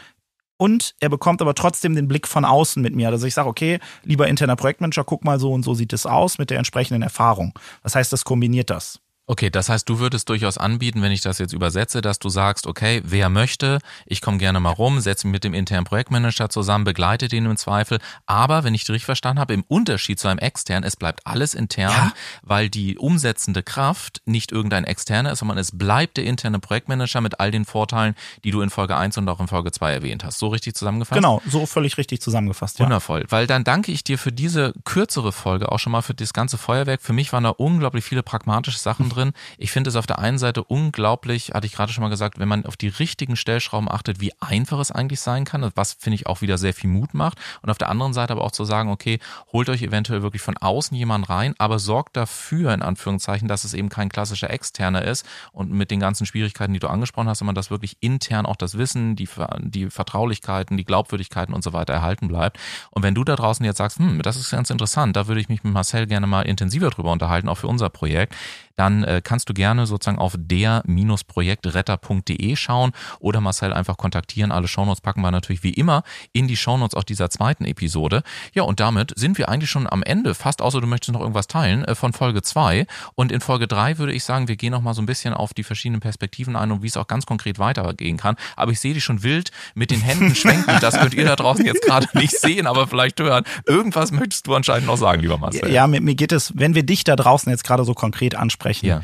Und 0.57 0.95
er 0.99 1.07
bekommt 1.07 1.41
aber 1.41 1.55
trotzdem 1.55 1.95
den 1.95 2.09
Blick 2.09 2.27
von 2.27 2.43
außen 2.43 2.81
mit 2.81 2.93
mir. 2.93 3.07
Also 3.07 3.25
ich 3.25 3.33
sage, 3.33 3.47
okay, 3.47 3.79
lieber 4.03 4.27
interner 4.27 4.57
Projektmanager, 4.57 5.05
guck 5.05 5.23
mal 5.23 5.39
so 5.39 5.53
und 5.53 5.63
so 5.63 5.73
sieht 5.73 5.93
es 5.93 6.05
aus 6.05 6.37
mit 6.37 6.49
der 6.49 6.57
entsprechenden 6.57 7.01
Erfahrung. 7.01 7.57
Das 7.81 7.95
heißt, 7.95 8.11
das 8.11 8.25
kombiniert 8.25 8.69
das. 8.69 8.99
Okay, 9.29 9.51
das 9.51 9.69
heißt, 9.69 9.87
du 9.87 9.99
würdest 9.99 10.27
durchaus 10.27 10.57
anbieten, 10.57 11.03
wenn 11.03 11.11
ich 11.11 11.21
das 11.21 11.37
jetzt 11.37 11.53
übersetze, 11.53 12.01
dass 12.01 12.17
du 12.17 12.29
sagst, 12.29 12.65
okay, 12.65 13.03
wer 13.05 13.29
möchte, 13.29 13.77
ich 14.07 14.21
komme 14.21 14.39
gerne 14.39 14.59
mal 14.59 14.71
rum, 14.71 14.99
setze 15.01 15.27
mich 15.27 15.33
mit 15.33 15.43
dem 15.43 15.53
internen 15.53 15.85
Projektmanager 15.85 16.49
zusammen, 16.49 16.83
begleite 16.83 17.27
den 17.27 17.45
im 17.45 17.55
Zweifel. 17.55 17.99
Aber, 18.25 18.63
wenn 18.63 18.73
ich 18.73 18.85
dich 18.85 18.89
richtig 18.89 19.05
verstanden 19.05 19.39
habe, 19.39 19.53
im 19.53 19.63
Unterschied 19.67 20.19
zu 20.19 20.29
einem 20.29 20.39
externen, 20.39 20.83
es 20.83 20.95
bleibt 20.95 21.27
alles 21.27 21.53
intern, 21.53 21.91
ja? 21.91 22.11
weil 22.41 22.69
die 22.71 22.97
umsetzende 22.97 23.61
Kraft 23.61 24.23
nicht 24.25 24.51
irgendein 24.51 24.83
externer 24.83 25.33
ist, 25.33 25.39
sondern 25.39 25.59
es 25.59 25.77
bleibt 25.77 26.17
der 26.17 26.23
interne 26.23 26.57
Projektmanager 26.57 27.21
mit 27.21 27.39
all 27.39 27.51
den 27.51 27.65
Vorteilen, 27.65 28.15
die 28.43 28.49
du 28.49 28.61
in 28.61 28.71
Folge 28.71 28.97
1 28.97 29.19
und 29.19 29.29
auch 29.29 29.39
in 29.39 29.47
Folge 29.47 29.71
2 29.71 29.93
erwähnt 29.93 30.23
hast. 30.23 30.39
So 30.39 30.47
richtig 30.47 30.73
zusammengefasst? 30.73 31.15
Genau, 31.15 31.39
so 31.47 31.67
völlig 31.67 31.99
richtig 31.99 32.19
zusammengefasst, 32.19 32.79
ja. 32.79 32.85
Wundervoll, 32.85 33.25
weil 33.29 33.45
dann 33.45 33.63
danke 33.63 33.91
ich 33.91 34.03
dir 34.03 34.17
für 34.17 34.31
diese 34.31 34.73
kürzere 34.85 35.31
Folge 35.31 35.71
auch 35.71 35.77
schon 35.77 35.91
mal 35.91 36.01
für 36.01 36.15
das 36.15 36.33
ganze 36.33 36.57
Feuerwerk. 36.57 37.03
Für 37.03 37.13
mich 37.13 37.31
waren 37.31 37.43
da 37.43 37.51
unglaublich 37.51 38.03
viele 38.03 38.23
pragmatische 38.23 38.79
Sachen 38.79 39.07
drin 39.07 39.18
drin. 39.19 39.33
Ich 39.57 39.71
finde 39.71 39.89
es 39.89 39.95
auf 39.95 40.07
der 40.07 40.19
einen 40.19 40.37
Seite 40.37 40.63
unglaublich, 40.63 41.51
hatte 41.53 41.67
ich 41.67 41.73
gerade 41.73 41.91
schon 41.91 42.03
mal 42.03 42.09
gesagt, 42.09 42.39
wenn 42.39 42.47
man 42.47 42.65
auf 42.65 42.77
die 42.77 42.87
richtigen 42.87 43.35
Stellschrauben 43.35 43.89
achtet, 43.89 44.19
wie 44.21 44.31
einfach 44.39 44.79
es 44.79 44.91
eigentlich 44.91 45.19
sein 45.19 45.45
kann, 45.45 45.69
was 45.75 45.93
finde 45.93 46.15
ich 46.15 46.27
auch 46.27 46.41
wieder 46.41 46.57
sehr 46.57 46.73
viel 46.73 46.89
Mut 46.89 47.13
macht. 47.13 47.37
Und 47.61 47.69
auf 47.69 47.77
der 47.77 47.89
anderen 47.89 48.13
Seite 48.13 48.33
aber 48.33 48.43
auch 48.43 48.51
zu 48.51 48.65
sagen, 48.65 48.89
okay, 48.89 49.19
holt 49.51 49.69
euch 49.69 49.81
eventuell 49.81 50.21
wirklich 50.21 50.41
von 50.41 50.57
außen 50.57 50.95
jemand 50.95 51.29
rein, 51.29 51.53
aber 51.57 51.79
sorgt 51.79 52.17
dafür, 52.17 52.73
in 52.73 52.81
Anführungszeichen, 52.81 53.47
dass 53.47 53.63
es 53.63 53.73
eben 53.73 53.89
kein 53.89 54.09
klassischer 54.09 54.49
Externer 54.49 55.03
ist 55.03 55.25
und 55.51 55.71
mit 55.71 55.91
den 55.91 55.99
ganzen 55.99 56.25
Schwierigkeiten, 56.25 56.73
die 56.73 56.79
du 56.79 56.87
angesprochen 56.87 57.27
hast, 57.27 57.39
sondern 57.39 57.55
dass 57.55 57.71
wirklich 57.71 57.97
intern 57.99 58.45
auch 58.45 58.55
das 58.55 58.77
Wissen, 58.77 59.15
die, 59.15 59.27
die 59.59 59.89
Vertraulichkeiten, 59.89 60.77
die 60.77 60.85
Glaubwürdigkeiten 60.85 61.53
und 61.53 61.63
so 61.63 61.73
weiter 61.73 61.93
erhalten 61.93 62.27
bleibt. 62.27 62.57
Und 62.91 63.03
wenn 63.03 63.15
du 63.15 63.23
da 63.23 63.35
draußen 63.35 63.65
jetzt 63.65 63.77
sagst, 63.77 63.99
hm, 63.99 64.21
das 64.21 64.37
ist 64.37 64.51
ganz 64.51 64.69
interessant, 64.69 65.15
da 65.15 65.27
würde 65.27 65.41
ich 65.41 65.49
mich 65.49 65.63
mit 65.63 65.73
Marcel 65.73 66.07
gerne 66.07 66.27
mal 66.27 66.43
intensiver 66.43 66.89
drüber 66.89 67.11
unterhalten, 67.11 67.49
auch 67.49 67.57
für 67.57 67.67
unser 67.67 67.89
Projekt, 67.89 68.35
dann 68.79 69.03
äh, 69.03 69.21
kannst 69.21 69.49
du 69.49 69.53
gerne 69.53 69.85
sozusagen 69.85 70.19
auf 70.19 70.35
der-projektretter.de 70.37 72.55
schauen 72.55 72.93
oder 73.19 73.41
Marcel 73.41 73.73
einfach 73.73 73.97
kontaktieren. 73.97 74.53
Alle 74.53 74.69
Shownotes 74.69 75.01
packen 75.01 75.19
wir 75.21 75.31
natürlich 75.31 75.63
wie 75.63 75.73
immer 75.73 76.03
in 76.31 76.47
die 76.47 76.55
Shownotes 76.55 76.95
auch 76.95 77.03
dieser 77.03 77.29
zweiten 77.29 77.65
Episode. 77.65 78.23
Ja, 78.53 78.63
und 78.63 78.79
damit 78.79 79.11
sind 79.17 79.37
wir 79.37 79.49
eigentlich 79.49 79.69
schon 79.69 79.85
am 79.85 80.01
Ende, 80.01 80.33
fast 80.33 80.61
außer 80.61 80.79
du 80.79 80.87
möchtest 80.87 81.11
noch 81.11 81.19
irgendwas 81.19 81.47
teilen, 81.47 81.83
äh, 81.83 81.93
von 81.93 82.13
Folge 82.13 82.41
2. 82.41 82.87
Und 83.15 83.33
in 83.33 83.41
Folge 83.41 83.67
3 83.67 83.97
würde 83.97 84.13
ich 84.13 84.23
sagen, 84.23 84.47
wir 84.47 84.55
gehen 84.55 84.71
noch 84.71 84.81
mal 84.81 84.93
so 84.93 85.01
ein 85.01 85.05
bisschen 85.05 85.33
auf 85.33 85.53
die 85.53 85.63
verschiedenen 85.63 85.99
Perspektiven 85.99 86.55
ein 86.55 86.71
und 86.71 86.81
wie 86.81 86.87
es 86.87 86.95
auch 86.95 87.07
ganz 87.07 87.25
konkret 87.25 87.59
weitergehen 87.59 88.15
kann. 88.15 88.37
Aber 88.55 88.71
ich 88.71 88.79
sehe 88.79 88.93
dich 88.93 89.03
schon 89.03 89.23
wild 89.23 89.51
mit 89.75 89.91
den 89.91 89.99
Händen 89.99 90.35
schwenken. 90.35 90.77
Das 90.79 90.97
könnt 90.97 91.15
ihr 91.15 91.25
da 91.25 91.35
draußen 91.35 91.65
jetzt 91.65 91.81
gerade 91.81 92.07
nicht 92.17 92.39
sehen, 92.39 92.65
aber 92.65 92.87
vielleicht 92.87 93.19
hören. 93.19 93.43
Irgendwas 93.65 94.13
möchtest 94.13 94.47
du 94.47 94.55
anscheinend 94.55 94.87
noch 94.87 94.97
sagen, 94.97 95.21
lieber 95.21 95.37
Marcel. 95.37 95.69
Ja, 95.69 95.85
mir, 95.87 95.99
mir 95.99 96.15
geht 96.15 96.31
es, 96.31 96.53
wenn 96.55 96.75
wir 96.75 96.83
dich 96.83 97.03
da 97.03 97.17
draußen 97.17 97.51
jetzt 97.51 97.65
gerade 97.65 97.83
so 97.83 97.93
konkret 97.93 98.35
ansprechen, 98.35 98.68
sprechen. 98.69 98.87
Ja. 98.87 99.01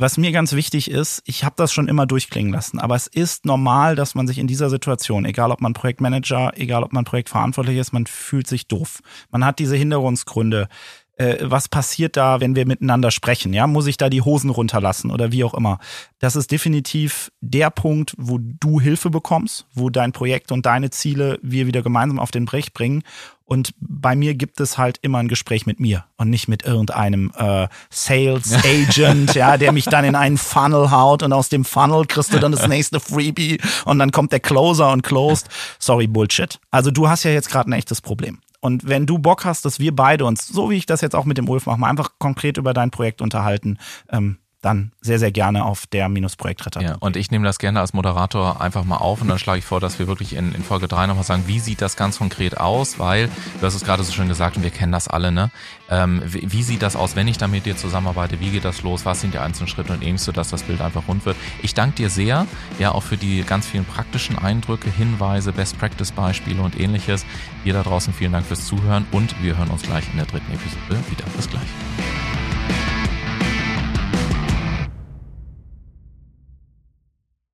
Was 0.00 0.16
mir 0.16 0.30
ganz 0.30 0.52
wichtig 0.52 0.88
ist, 0.92 1.22
ich 1.24 1.42
habe 1.42 1.56
das 1.58 1.72
schon 1.72 1.88
immer 1.88 2.06
durchklingen 2.06 2.52
lassen, 2.52 2.78
aber 2.78 2.94
es 2.94 3.08
ist 3.08 3.44
normal, 3.44 3.96
dass 3.96 4.14
man 4.14 4.28
sich 4.28 4.38
in 4.38 4.46
dieser 4.46 4.70
Situation, 4.70 5.24
egal 5.24 5.50
ob 5.50 5.60
man 5.60 5.72
Projektmanager, 5.72 6.52
egal 6.54 6.84
ob 6.84 6.92
man 6.92 7.04
Projektverantwortlich 7.04 7.78
ist, 7.78 7.92
man 7.92 8.06
fühlt 8.06 8.46
sich 8.46 8.68
doof. 8.68 9.00
Man 9.30 9.44
hat 9.44 9.58
diese 9.58 9.74
Hinderungsgründe. 9.74 10.68
Äh, 11.16 11.38
was 11.40 11.68
passiert 11.68 12.16
da, 12.16 12.40
wenn 12.40 12.54
wir 12.54 12.64
miteinander 12.64 13.10
sprechen? 13.10 13.52
Ja, 13.52 13.66
muss 13.66 13.88
ich 13.88 13.96
da 13.96 14.08
die 14.08 14.22
Hosen 14.22 14.50
runterlassen 14.50 15.10
oder 15.10 15.32
wie 15.32 15.42
auch 15.42 15.54
immer? 15.54 15.80
Das 16.20 16.36
ist 16.36 16.52
definitiv 16.52 17.32
der 17.40 17.70
Punkt, 17.70 18.14
wo 18.16 18.38
du 18.38 18.78
Hilfe 18.78 19.10
bekommst, 19.10 19.66
wo 19.74 19.90
dein 19.90 20.12
Projekt 20.12 20.52
und 20.52 20.64
deine 20.64 20.90
Ziele 20.90 21.40
wir 21.42 21.66
wieder 21.66 21.82
gemeinsam 21.82 22.20
auf 22.20 22.30
den 22.30 22.44
Brech 22.44 22.72
bringen. 22.72 23.02
Und 23.48 23.72
bei 23.80 24.14
mir 24.14 24.34
gibt 24.34 24.60
es 24.60 24.76
halt 24.76 24.98
immer 25.00 25.16
ein 25.18 25.28
Gespräch 25.28 25.64
mit 25.64 25.80
mir 25.80 26.04
und 26.18 26.28
nicht 26.28 26.48
mit 26.48 26.66
irgendeinem 26.66 27.32
äh, 27.34 27.66
Sales 27.88 28.52
Agent, 28.62 29.34
ja, 29.34 29.56
der 29.56 29.72
mich 29.72 29.86
dann 29.86 30.04
in 30.04 30.14
einen 30.14 30.36
Funnel 30.36 30.90
haut 30.90 31.22
und 31.22 31.32
aus 31.32 31.48
dem 31.48 31.64
Funnel 31.64 32.04
kriegst 32.04 32.34
du 32.34 32.38
dann 32.40 32.52
das 32.52 32.68
nächste 32.68 33.00
Freebie 33.00 33.58
und 33.86 33.98
dann 34.00 34.12
kommt 34.12 34.32
der 34.32 34.40
Closer 34.40 34.92
und 34.92 35.00
closed. 35.00 35.48
Sorry, 35.78 36.06
Bullshit. 36.06 36.60
Also 36.70 36.90
du 36.90 37.08
hast 37.08 37.24
ja 37.24 37.30
jetzt 37.30 37.50
gerade 37.50 37.70
ein 37.70 37.72
echtes 37.72 38.02
Problem. 38.02 38.38
Und 38.60 38.86
wenn 38.86 39.06
du 39.06 39.18
Bock 39.18 39.46
hast, 39.46 39.64
dass 39.64 39.80
wir 39.80 39.96
beide 39.96 40.26
uns, 40.26 40.46
so 40.46 40.68
wie 40.68 40.76
ich 40.76 40.84
das 40.84 41.00
jetzt 41.00 41.16
auch 41.16 41.24
mit 41.24 41.38
dem 41.38 41.48
Ulf 41.48 41.64
mache, 41.64 41.80
mal 41.80 41.88
einfach 41.88 42.18
konkret 42.18 42.58
über 42.58 42.74
dein 42.74 42.90
Projekt 42.90 43.22
unterhalten, 43.22 43.78
ähm, 44.10 44.36
dann 44.68 44.92
sehr, 45.00 45.18
sehr 45.18 45.32
gerne 45.32 45.64
auf 45.64 45.86
der 45.86 46.08
Minusprojektretter. 46.08 46.82
Ja, 46.82 46.96
und 47.00 47.16
ich 47.16 47.30
nehme 47.30 47.46
das 47.46 47.58
gerne 47.58 47.80
als 47.80 47.94
Moderator 47.94 48.60
einfach 48.60 48.84
mal 48.84 48.98
auf 48.98 49.22
und 49.22 49.28
dann 49.28 49.38
schlage 49.38 49.60
ich 49.60 49.64
vor, 49.64 49.80
dass 49.80 49.98
wir 49.98 50.06
wirklich 50.06 50.34
in, 50.34 50.54
in 50.54 50.62
Folge 50.62 50.88
3 50.88 51.06
nochmal 51.06 51.24
sagen, 51.24 51.44
wie 51.46 51.58
sieht 51.58 51.80
das 51.80 51.96
ganz 51.96 52.18
konkret 52.18 52.58
aus, 52.58 52.98
weil, 52.98 53.28
du 53.60 53.66
hast 53.66 53.74
es 53.74 53.84
gerade 53.84 54.02
so 54.02 54.12
schön 54.12 54.28
gesagt 54.28 54.56
und 54.56 54.62
wir 54.62 54.70
kennen 54.70 54.92
das 54.92 55.08
alle, 55.08 55.32
ne? 55.32 55.50
Ähm, 55.90 56.22
wie, 56.26 56.52
wie, 56.52 56.62
sieht 56.62 56.82
das 56.82 56.96
aus, 56.96 57.16
wenn 57.16 57.28
ich 57.28 57.38
da 57.38 57.48
mit 57.48 57.64
dir 57.64 57.76
zusammenarbeite? 57.76 58.40
Wie 58.40 58.50
geht 58.50 58.64
das 58.64 58.82
los? 58.82 59.06
Was 59.06 59.22
sind 59.22 59.32
die 59.32 59.38
einzelnen 59.38 59.68
Schritte 59.68 59.92
und 59.94 60.02
ähnliches, 60.02 60.26
sodass 60.26 60.50
das 60.50 60.62
Bild 60.62 60.82
einfach 60.82 61.08
rund 61.08 61.24
wird? 61.24 61.36
Ich 61.62 61.72
danke 61.72 61.96
dir 61.96 62.10
sehr, 62.10 62.46
ja, 62.78 62.92
auch 62.92 63.02
für 63.02 63.16
die 63.16 63.42
ganz 63.42 63.66
vielen 63.66 63.86
praktischen 63.86 64.38
Eindrücke, 64.38 64.90
Hinweise, 64.90 65.52
Best-Practice-Beispiele 65.52 66.60
und 66.60 66.78
ähnliches. 66.78 67.24
Ihr 67.64 67.72
da 67.72 67.82
draußen 67.82 68.12
vielen 68.12 68.32
Dank 68.32 68.44
fürs 68.44 68.66
Zuhören 68.66 69.06
und 69.12 69.42
wir 69.42 69.56
hören 69.56 69.70
uns 69.70 69.82
gleich 69.82 70.04
in 70.10 70.18
der 70.18 70.26
dritten 70.26 70.52
Episode 70.52 71.02
wieder. 71.10 71.24
Bis 71.36 71.48
gleich. 71.48 72.47